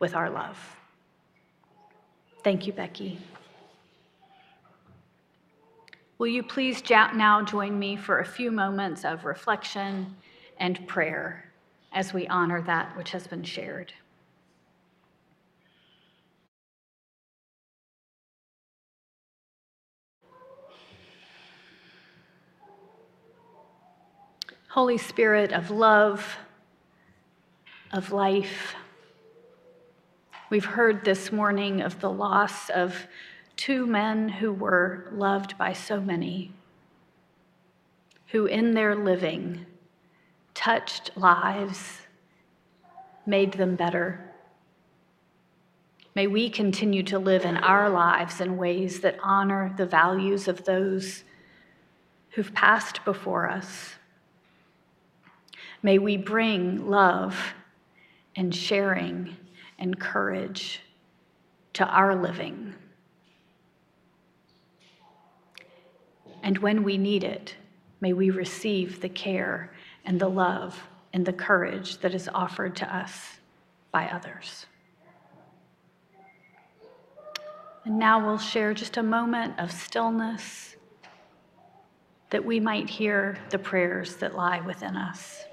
[0.00, 0.58] with our love.
[2.42, 3.20] Thank you, Becky.
[6.18, 10.16] Will you please now join me for a few moments of reflection
[10.58, 11.49] and prayer
[11.92, 13.92] as we honor that which has been shared?
[24.68, 26.36] Holy Spirit of love,
[27.92, 28.76] of life,
[30.48, 33.08] we've heard this morning of the loss of
[33.56, 36.52] two men who were loved by so many,
[38.28, 39.66] who in their living
[40.60, 42.02] touched lives,
[43.24, 44.20] made them better.
[46.14, 50.62] May we continue to live in our lives in ways that honor the values of
[50.66, 51.24] those
[52.32, 53.94] who've passed before us.
[55.82, 57.54] May we bring love
[58.36, 59.34] and sharing
[59.78, 60.80] and courage
[61.72, 62.74] to our living.
[66.42, 67.54] And when we need it,
[68.02, 69.72] may we receive the care
[70.04, 73.38] and the love and the courage that is offered to us
[73.92, 74.66] by others.
[77.84, 80.76] And now we'll share just a moment of stillness
[82.30, 85.44] that we might hear the prayers that lie within us.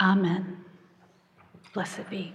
[0.00, 0.64] Amen.
[1.72, 2.32] Blessed be.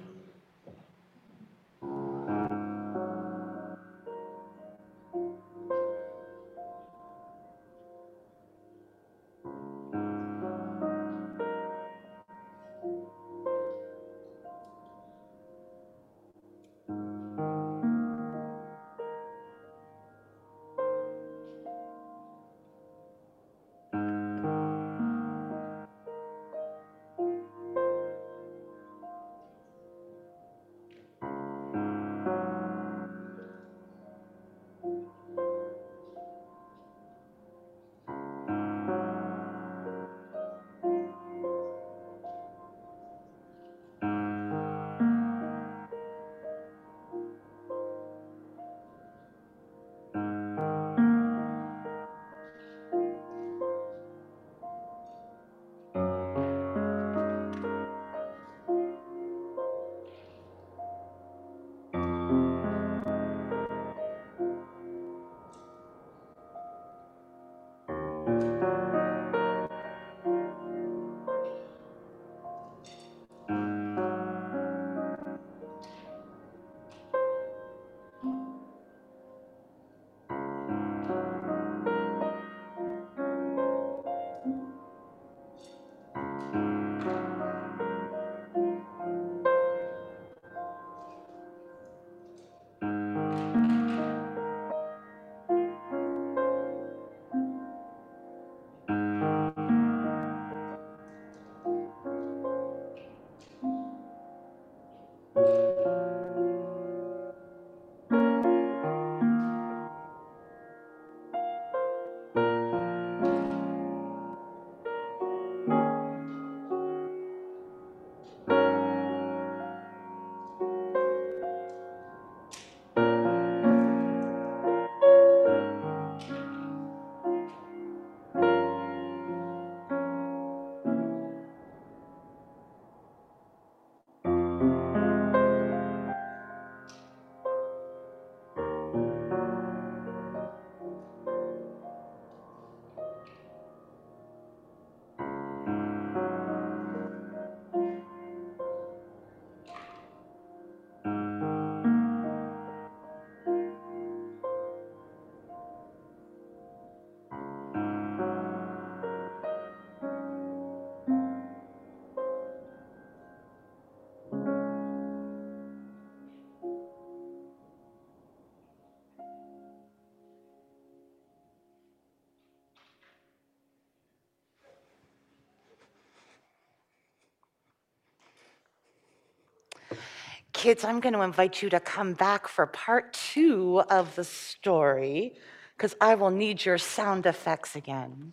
[180.64, 185.34] Kids, I'm going to invite you to come back for part two of the story
[185.76, 188.32] because I will need your sound effects again.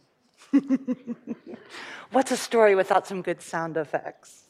[2.13, 4.45] What's a story without some good sound effects?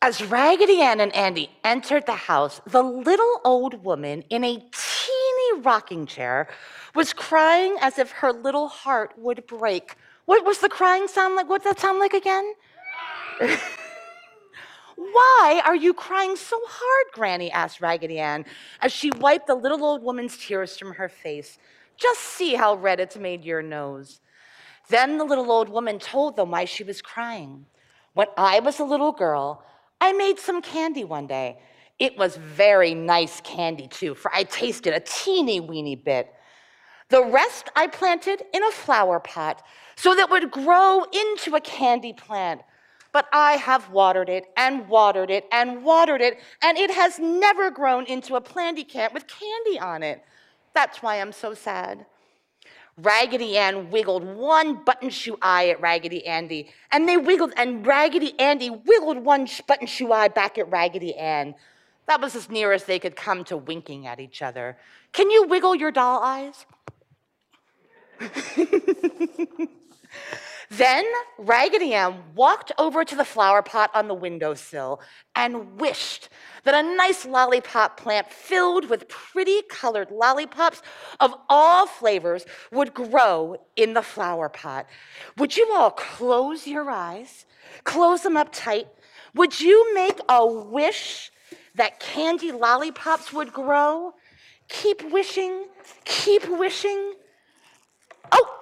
[0.00, 5.60] As Raggedy Ann and Andy entered the house, the little old woman in a teeny
[5.60, 6.48] rocking chair
[6.94, 9.96] was crying as if her little heart would break.
[10.24, 11.50] What was the crying sound like?
[11.50, 12.54] What What's that sound like again?
[15.10, 17.50] Why are you crying so hard, Granny?
[17.50, 18.44] asked Raggedy Ann
[18.80, 21.58] as she wiped the little old woman's tears from her face.
[21.96, 24.20] Just see how red it's made your nose.
[24.88, 27.66] Then the little old woman told them why she was crying.
[28.14, 29.64] When I was a little girl,
[30.00, 31.58] I made some candy one day.
[31.98, 36.32] It was very nice candy, too, for I tasted a teeny weeny bit.
[37.08, 39.62] The rest I planted in a flower pot
[39.96, 42.62] so that would grow into a candy plant.
[43.12, 47.70] But I have watered it and watered it and watered it, and it has never
[47.70, 50.24] grown into a planty can with candy on it.
[50.74, 52.06] That's why I'm so sad.
[52.98, 58.38] Raggedy Ann wiggled one button shoe eye at Raggedy Andy, and they wiggled, and Raggedy
[58.38, 61.54] Andy wiggled one button shoe eye back at Raggedy Ann.
[62.06, 64.76] That was as near as they could come to winking at each other.
[65.12, 66.66] Can you wiggle your doll eyes?
[70.72, 71.04] Then
[71.36, 75.02] Raggedy Ann walked over to the flower pot on the windowsill
[75.36, 76.30] and wished
[76.64, 80.80] that a nice lollipop plant filled with pretty colored lollipops
[81.20, 84.86] of all flavors would grow in the flower pot.
[85.36, 87.44] Would you all close your eyes?
[87.84, 88.86] Close them up tight.
[89.34, 91.30] Would you make a wish
[91.74, 94.14] that candy lollipops would grow?
[94.70, 95.66] Keep wishing,
[96.06, 97.12] keep wishing.
[98.30, 98.61] Oh,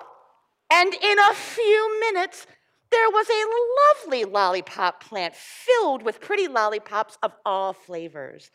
[0.71, 2.47] and in a few minutes,
[2.91, 8.51] there was a lovely lollipop plant filled with pretty lollipops of all flavors.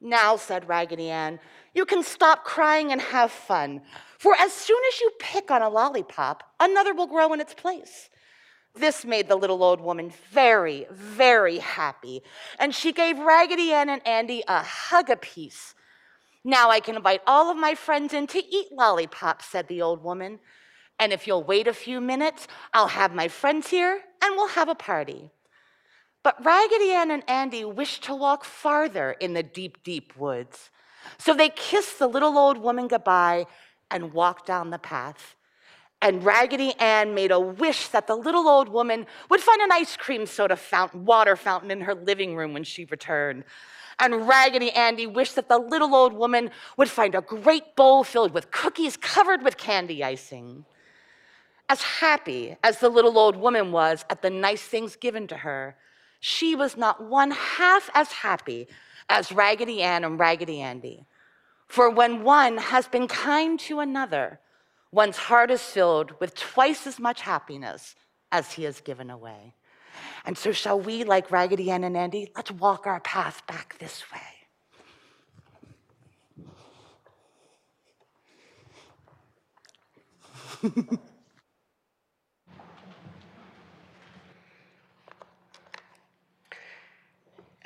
[0.00, 1.40] Now, said Raggedy Ann,
[1.74, 3.82] you can stop crying and have fun,
[4.18, 8.08] for as soon as you pick on a lollipop, another will grow in its place.
[8.74, 12.22] This made the little old woman very, very happy,
[12.58, 15.74] and she gave Raggedy Ann and Andy a hug apiece.
[16.44, 20.02] Now I can invite all of my friends in to eat lollipops, said the old
[20.02, 20.38] woman.
[20.98, 24.68] And if you'll wait a few minutes, I'll have my friends here and we'll have
[24.68, 25.30] a party.
[26.22, 30.70] But Raggedy Ann and Andy wished to walk farther in the deep, deep woods.
[31.18, 33.46] So they kissed the little old woman goodbye
[33.90, 35.36] and walked down the path.
[36.00, 39.96] And Raggedy Ann made a wish that the little old woman would find an ice
[39.96, 43.44] cream soda fountain, water fountain in her living room when she returned.
[43.98, 48.32] And Raggedy Andy wished that the little old woman would find a great bowl filled
[48.32, 50.64] with cookies covered with candy icing.
[51.68, 55.76] As happy as the little old woman was at the nice things given to her,
[56.20, 58.68] she was not one half as happy
[59.08, 61.06] as Raggedy Ann and Raggedy Andy.
[61.66, 64.40] For when one has been kind to another,
[64.90, 67.94] one's heart is filled with twice as much happiness
[68.32, 69.54] as he has given away.
[70.24, 74.04] And so, shall we, like Raggedy Ann and Andy, let's walk our path back this
[74.12, 74.20] way.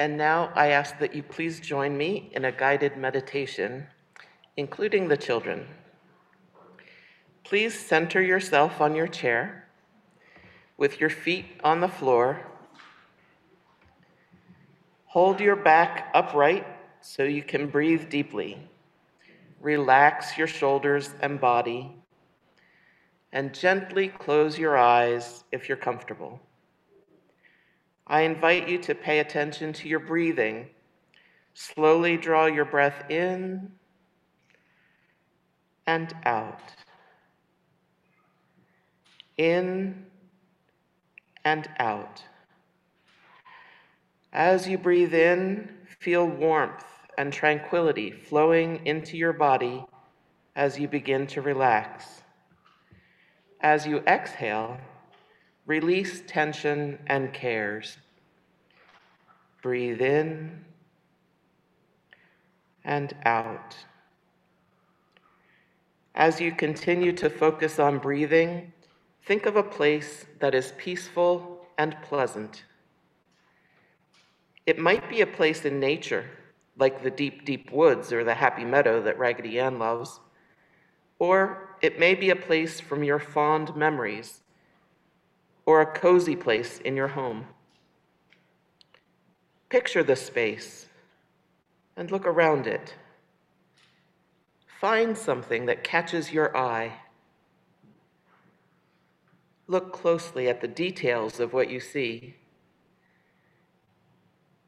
[0.02, 3.86] And now I ask that you please join me in a guided meditation,
[4.56, 5.68] including the children.
[7.44, 9.68] Please center yourself on your chair
[10.76, 12.44] with your feet on the floor.
[15.04, 16.66] Hold your back upright
[17.00, 18.58] so you can breathe deeply.
[19.60, 21.94] Relax your shoulders and body,
[23.30, 26.40] and gently close your eyes if you're comfortable.
[28.06, 30.68] I invite you to pay attention to your breathing.
[31.54, 33.72] Slowly draw your breath in
[35.86, 36.60] and out.
[39.36, 40.06] In
[41.44, 42.22] and out.
[44.32, 46.84] As you breathe in, feel warmth
[47.18, 49.84] and tranquility flowing into your body
[50.56, 52.22] as you begin to relax.
[53.60, 54.78] As you exhale,
[55.66, 57.98] Release tension and cares.
[59.62, 60.64] Breathe in
[62.84, 63.76] and out.
[66.16, 68.72] As you continue to focus on breathing,
[69.24, 72.64] think of a place that is peaceful and pleasant.
[74.66, 76.28] It might be a place in nature,
[76.76, 80.18] like the deep, deep woods or the happy meadow that Raggedy Ann loves.
[81.20, 84.41] Or it may be a place from your fond memories
[85.66, 87.46] or a cozy place in your home.
[89.68, 90.86] Picture the space
[91.96, 92.94] and look around it.
[94.80, 96.92] Find something that catches your eye.
[99.68, 102.34] Look closely at the details of what you see.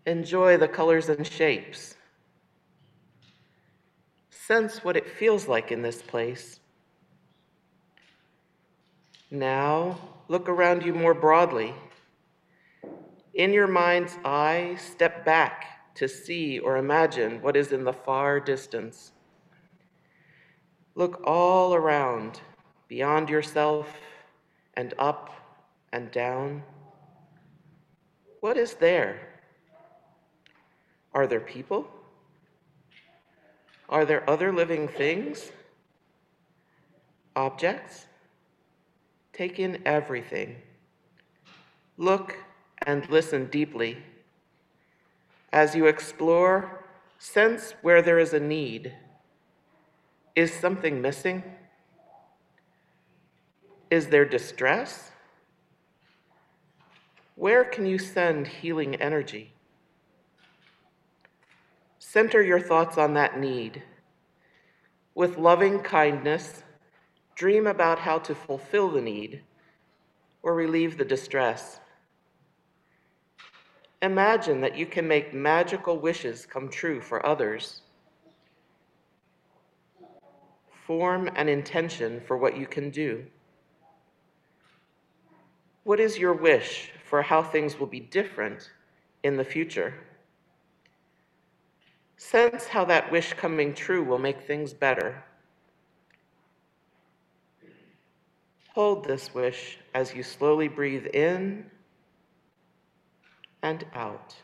[0.06, 1.96] Enjoy the colors and shapes.
[4.30, 6.60] Sense what it feels like in this place.
[9.30, 9.98] Now,
[10.28, 11.74] look around you more broadly.
[13.34, 18.40] In your mind's eye, step back to see or imagine what is in the far
[18.40, 19.12] distance.
[20.94, 22.40] Look all around,
[22.88, 23.88] beyond yourself,
[24.74, 25.30] and up
[25.92, 26.62] and down.
[28.40, 29.18] What is there?
[31.12, 31.88] Are there people?
[33.88, 35.50] Are there other living things?
[37.36, 38.06] Objects?
[39.34, 40.56] Take in everything.
[41.98, 42.36] Look
[42.86, 43.98] and listen deeply.
[45.52, 46.84] As you explore,
[47.18, 48.94] sense where there is a need.
[50.36, 51.42] Is something missing?
[53.90, 55.10] Is there distress?
[57.34, 59.52] Where can you send healing energy?
[61.98, 63.82] Center your thoughts on that need.
[65.16, 66.62] With loving kindness,
[67.34, 69.42] dream about how to fulfill the need
[70.42, 71.80] or relieve the distress.
[74.02, 77.80] Imagine that you can make magical wishes come true for others.
[80.86, 83.24] Form an intention for what you can do.
[85.84, 88.70] What is your wish for how things will be different
[89.22, 89.94] in the future?
[92.16, 95.24] Sense how that wish coming true will make things better.
[98.74, 101.70] Hold this wish as you slowly breathe in
[103.62, 104.34] and out.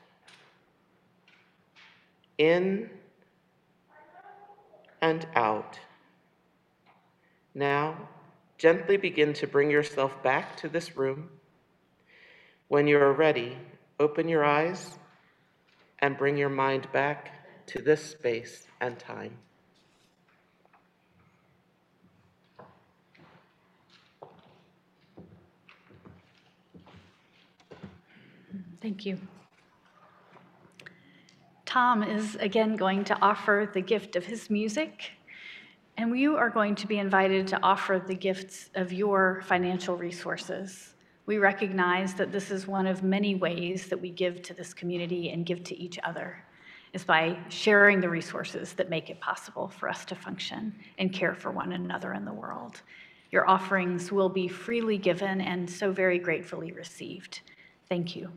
[2.39, 2.89] In
[5.03, 5.81] and out.
[7.57, 8.09] Now,
[8.57, 11.28] gently begin to bring yourself back to this room.
[12.68, 13.59] When you are ready,
[13.99, 14.97] open your eyes
[15.99, 19.39] and bring your mind back to this space and time.
[28.81, 29.18] Thank you.
[31.66, 35.12] Tom is again going to offer the gift of his music,
[35.97, 40.95] and you are going to be invited to offer the gifts of your financial resources.
[41.26, 45.31] We recognize that this is one of many ways that we give to this community
[45.31, 46.43] and give to each other,
[46.93, 51.35] is by sharing the resources that make it possible for us to function and care
[51.35, 52.81] for one another in the world.
[53.31, 57.43] Your offerings will be freely given and so very gratefully received.
[57.89, 58.33] Thank you.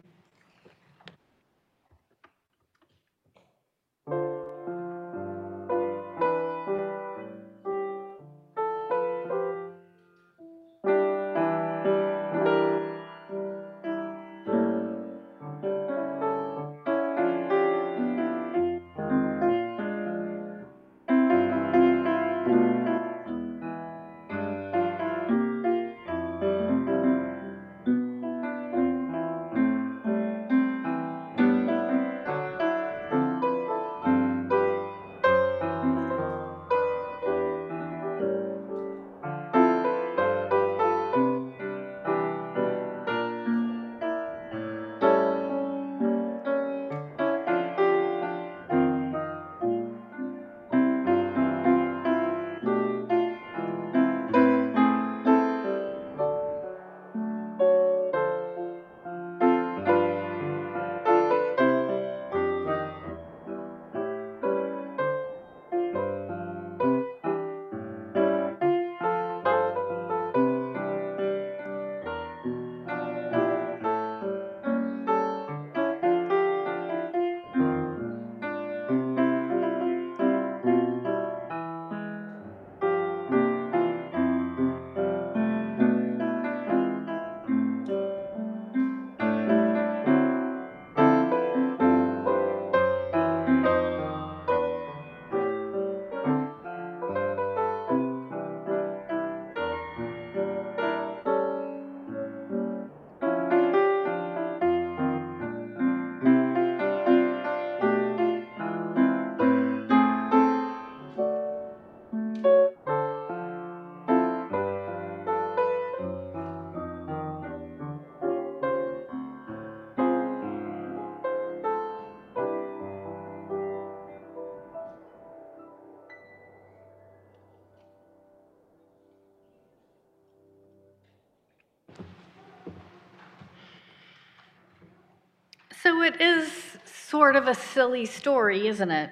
[135.84, 136.50] So it is
[136.86, 139.10] sort of a silly story, isn't it?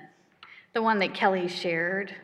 [0.71, 2.15] The one that Kelli shared.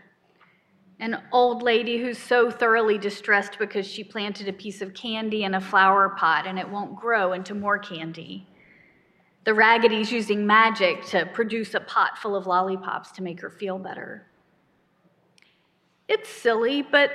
[1.01, 5.55] An old lady who's so thoroughly distressed because she planted a piece of candy in
[5.55, 8.47] a flower pot and it won't grow into more candy.
[9.43, 13.77] The Raggedy's using magic to produce a pot full of lollipops to make her feel
[13.77, 14.27] better.
[16.07, 17.11] It's silly, but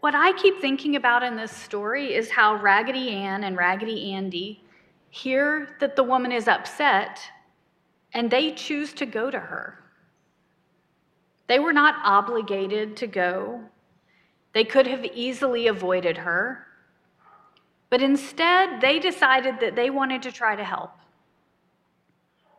[0.00, 4.62] what I keep thinking about in this story is how Raggedy Ann and Raggedy Andy
[5.10, 7.20] hear that the woman is upset
[8.12, 9.82] and they choose to go to her.
[11.48, 13.60] They were not obligated to go.
[14.52, 16.66] They could have easily avoided her.
[17.88, 20.92] But instead, they decided that they wanted to try to help.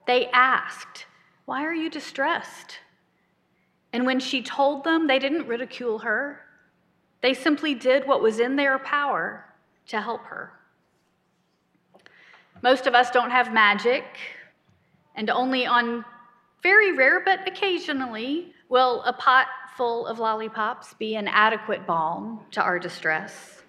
[0.05, 1.05] They asked,
[1.45, 2.79] Why are you distressed?
[3.91, 6.41] And when she told them, they didn't ridicule her.
[7.21, 9.45] They simply did what was in their power
[9.87, 10.53] to help her.
[12.61, 14.03] Most of us don't have magic,
[15.15, 16.03] and only on
[16.63, 22.61] very rare but occasionally will a pot full of lollipops be an adequate balm to
[22.61, 23.61] our distress.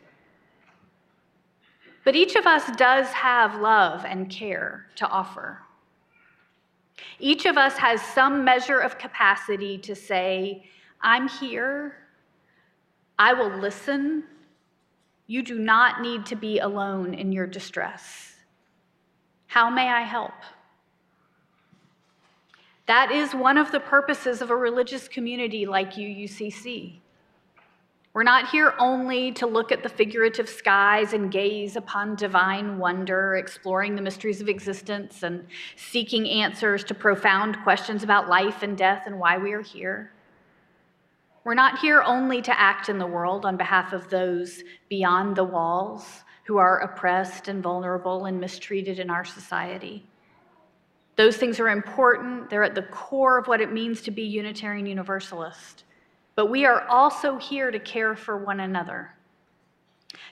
[2.04, 5.60] But each of us does have love and care to offer.
[7.20, 10.64] Each of us has some measure of capacity to say,
[11.02, 11.96] I'm here,
[13.18, 14.24] I will listen.
[15.26, 18.27] You do not need to be alone in your distress.
[19.48, 20.34] How may I help?
[22.86, 27.00] That is one of the purposes of a religious community like UUCC.
[28.12, 33.36] We're not here only to look at the figurative skies and gaze upon divine wonder,
[33.36, 35.46] exploring the mysteries of existence and
[35.76, 40.12] seeking answers to profound questions about life and death and why we are here.
[41.44, 45.44] We're not here only to act in the world on behalf of those beyond the
[45.44, 50.02] walls who are oppressed and vulnerable and mistreated in our society.
[51.14, 54.86] Those things are important, they're at the core of what it means to be Unitarian
[54.86, 55.84] Universalist.
[56.36, 59.12] But we are also here to care for one another,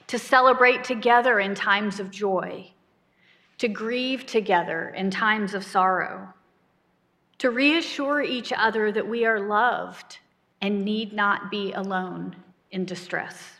[0.07, 2.71] to celebrate together in times of joy,
[3.59, 6.33] to grieve together in times of sorrow,
[7.37, 10.17] to reassure each other that we are loved
[10.61, 12.35] and need not be alone
[12.71, 13.56] in distress.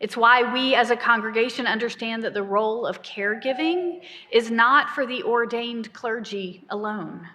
[0.00, 4.00] It's why we as a congregation understand that the role of caregiving
[4.32, 7.28] is not for the ordained clergy alone.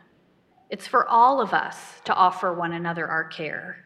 [0.71, 3.85] It's for all of us to offer one another our care.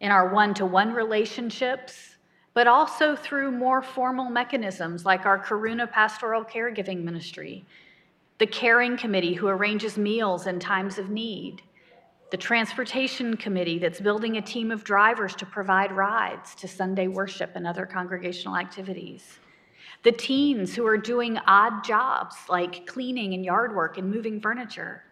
[0.00, 2.16] In our one to one relationships,
[2.54, 7.66] but also through more formal mechanisms like our Karuna Pastoral Caregiving Ministry,
[8.38, 11.60] the Caring Committee who arranges meals in times of need,
[12.30, 17.52] the transportation committee that's building a team of drivers to provide rides to Sunday worship
[17.54, 19.38] and other congregational activities.
[20.02, 25.02] The teens who are doing odd jobs like cleaning and yard work and moving furniture.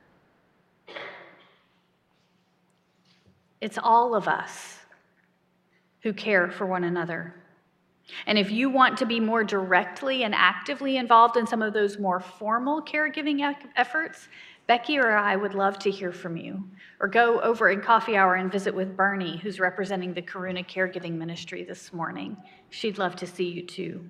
[3.60, 4.78] It's all of us
[6.02, 7.34] who care for one another.
[8.26, 11.98] And if you want to be more directly and actively involved in some of those
[11.98, 14.28] more formal caregiving efforts,
[14.66, 16.64] Becky or I would love to hear from you.
[17.00, 21.12] Or go over in coffee hour and visit with Bernie, who's representing the Karuna Caregiving
[21.12, 22.36] Ministry this morning.
[22.70, 24.08] She'd love to see you too.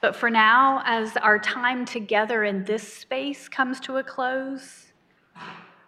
[0.00, 4.90] But for now, as our time together in this space comes to a close,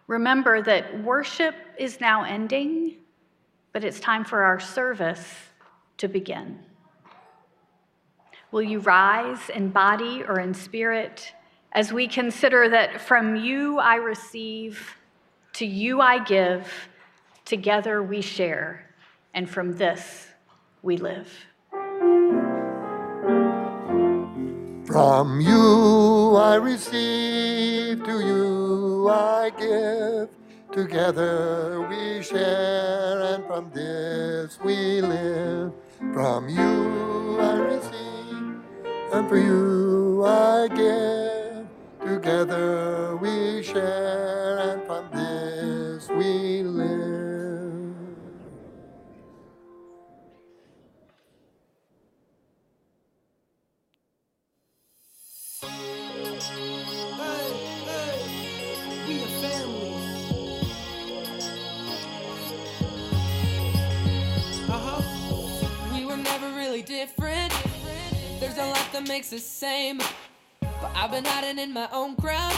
[0.06, 2.98] remember that worship is now ending,
[3.72, 5.34] but it's time for our service
[5.96, 6.60] to begin.
[8.52, 11.32] Will you rise in body or in spirit?
[11.74, 14.96] As we consider that from you I receive,
[15.54, 16.72] to you I give,
[17.44, 18.94] together we share,
[19.34, 20.28] and from this
[20.82, 21.28] we live.
[24.86, 30.28] From you I receive, to you I give.
[30.70, 35.72] Together we share, and from this we live.
[36.12, 38.60] From you I receive,
[39.12, 41.43] and for you I give.
[42.04, 47.96] Together we share, and from this we live.
[55.62, 55.68] Hey,
[57.86, 58.18] hey,
[59.08, 59.94] we a family.
[64.68, 65.02] Uh-huh.
[65.94, 67.52] We were never really different.
[68.40, 70.00] There's a lot that makes us same.
[70.94, 72.54] But I've been hiding in my own crowd.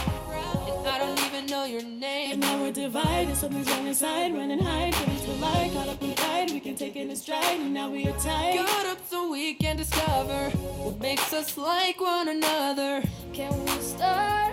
[0.69, 2.33] And I don't even know your name.
[2.33, 4.35] And now we're divided, something's wrong inside.
[4.35, 6.51] Run and hide, to lie, caught up in pride.
[6.51, 8.57] We can take it stride, and now we are tight.
[8.57, 13.03] Got up so we can discover what makes us like one another.
[13.33, 14.53] Can we start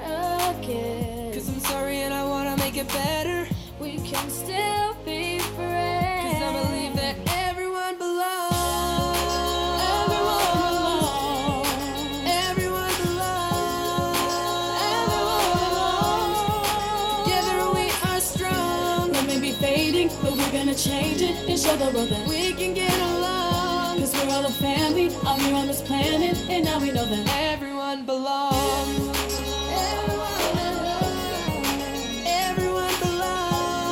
[0.56, 1.34] again?
[1.34, 3.48] Cause I'm sorry and I wanna make it better.
[3.80, 5.93] We can still be friends.
[20.74, 24.00] Gonna change it and show the world that We can get along.
[24.00, 27.28] Cause we're all a family out here on this planet, and now we know that
[27.54, 29.18] Everyone belongs.
[32.26, 33.92] Everyone belongs.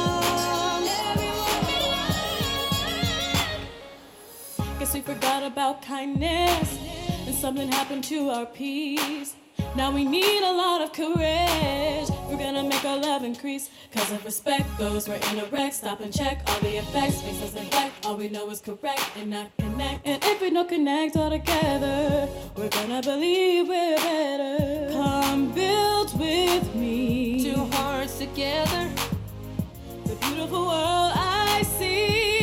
[4.79, 6.79] Guess we forgot about kindness,
[7.27, 9.35] and something happened to our peace.
[9.73, 12.09] Now we need a lot of courage.
[12.27, 13.69] We're gonna make our love increase.
[13.93, 15.71] Cause if respect goes, we're in a wreck.
[15.71, 17.23] Stop and check all the effects.
[17.23, 18.05] Makes us neglect.
[18.05, 20.05] All we know is correct and not connect.
[20.05, 24.91] And if we don't connect all together, we're gonna believe we're better.
[24.91, 27.41] Come build with me.
[27.41, 28.89] Two hearts together.
[30.05, 32.40] The beautiful world I see.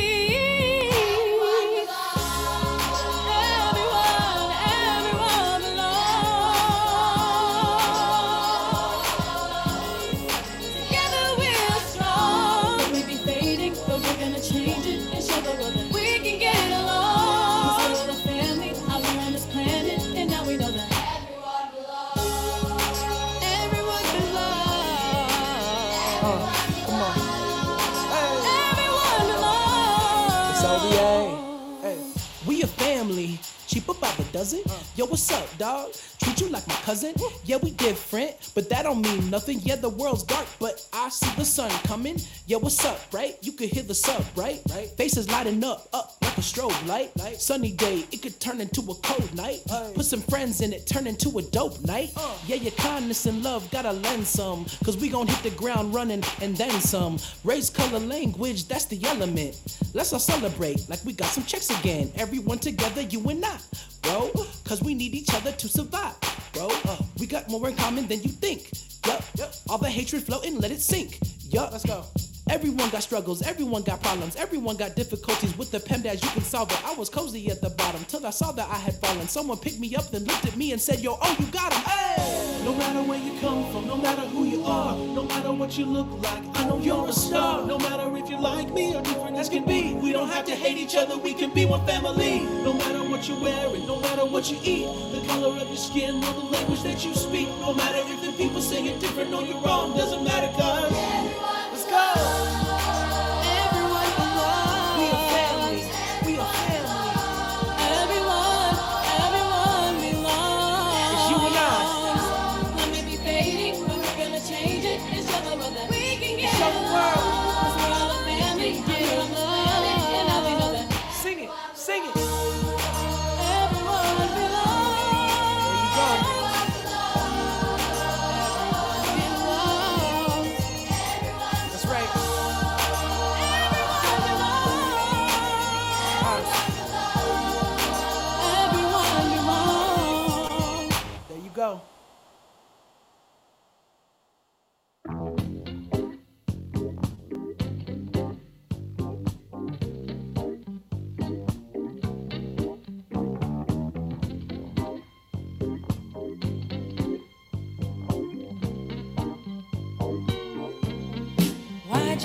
[33.09, 33.48] Family.
[33.69, 34.63] Cheap about the dozen.
[34.97, 35.93] Yo, what's up, dog?
[36.23, 37.15] Treat you like my cousin.
[37.45, 39.61] Yeah, we different, but that don't mean nothing.
[39.61, 42.19] Yeah, the world's dark, but I see the sun coming.
[42.47, 43.37] Yeah, what's up, right?
[43.43, 44.63] You could hear the sub, right?
[44.71, 44.89] Right.
[44.97, 47.11] Faces lighting up, up like a strobe light.
[47.39, 49.61] Sunny day, it could turn into a cold night.
[49.95, 52.13] Put some friends in it, turn into a dope night.
[52.17, 52.39] Uh.
[52.47, 54.65] Yeah, your kindness and love gotta lend some.
[54.83, 57.19] Cause we gon' hit the ground running and then some.
[57.45, 59.61] Race, color, language, that's the element.
[59.93, 62.11] Let's all celebrate like we got some checks again.
[62.17, 63.59] Everyone together, you and I,
[64.03, 64.31] bro.
[64.65, 66.15] Cause we need each other to survive,
[66.53, 66.69] bro.
[66.85, 68.71] Uh, we got more in common than you think.
[69.07, 69.25] Yup,
[69.69, 71.19] all the hatred floating, let it sink.
[71.51, 72.05] Yup, let's go.
[72.51, 76.71] Everyone got struggles, everyone got problems, everyone got difficulties with the PEMDAS, you can solve
[76.73, 76.83] it.
[76.85, 79.29] I was cozy at the bottom till I saw that I had fallen.
[79.29, 81.83] Someone picked me up, then looked at me and said, Yo, oh, you got him.
[81.83, 82.65] Hey!
[82.65, 85.85] No matter where you come from, no matter who you are, no matter what you
[85.85, 87.67] look like, I know you're a star.
[87.67, 90.55] No matter if you're like me or different as can be, we don't have to
[90.55, 92.41] hate each other, we can be one family.
[92.41, 96.17] No matter what you're wearing, no matter what you eat, the color of your skin
[96.17, 99.43] or the language that you speak, no matter if the people say you're different or
[99.43, 101.48] you're wrong, doesn't matter, cause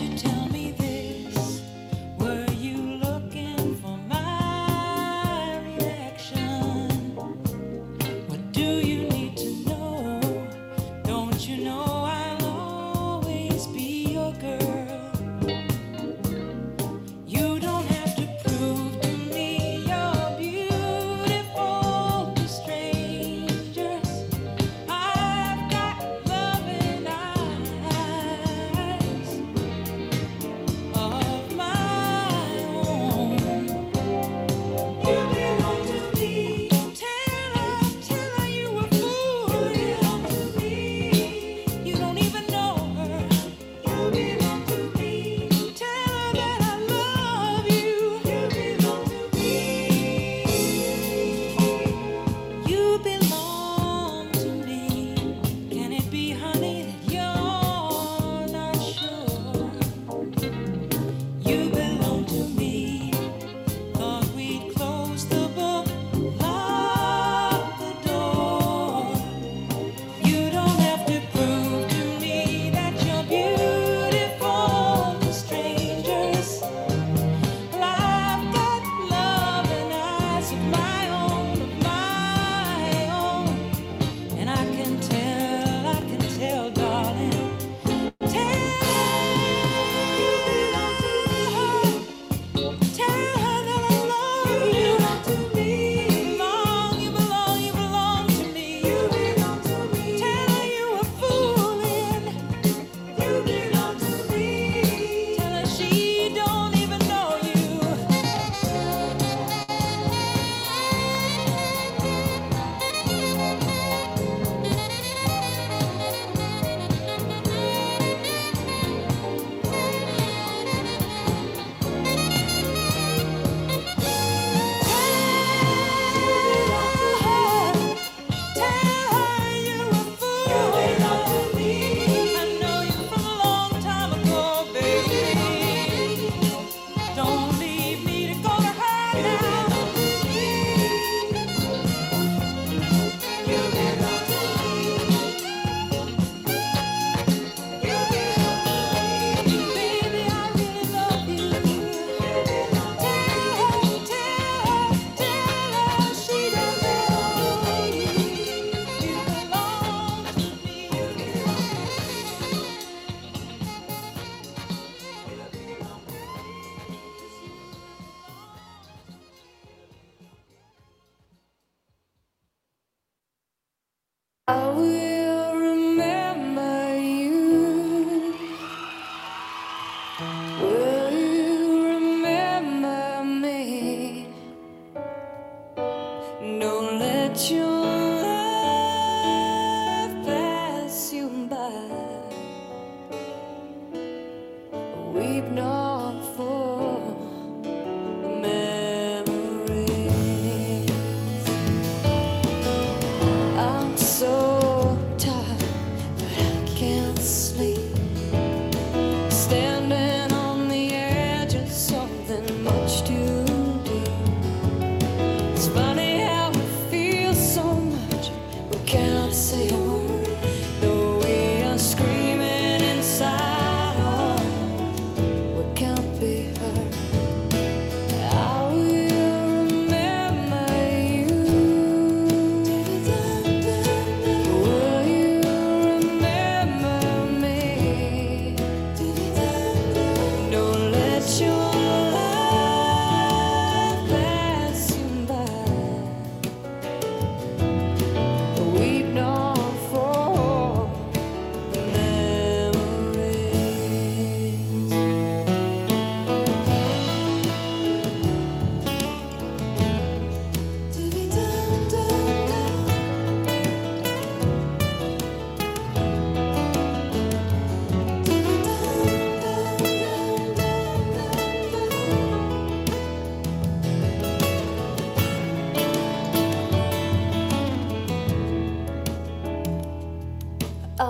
[0.02, 0.43] you tell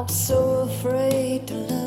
[0.03, 1.82] I'm so afraid to love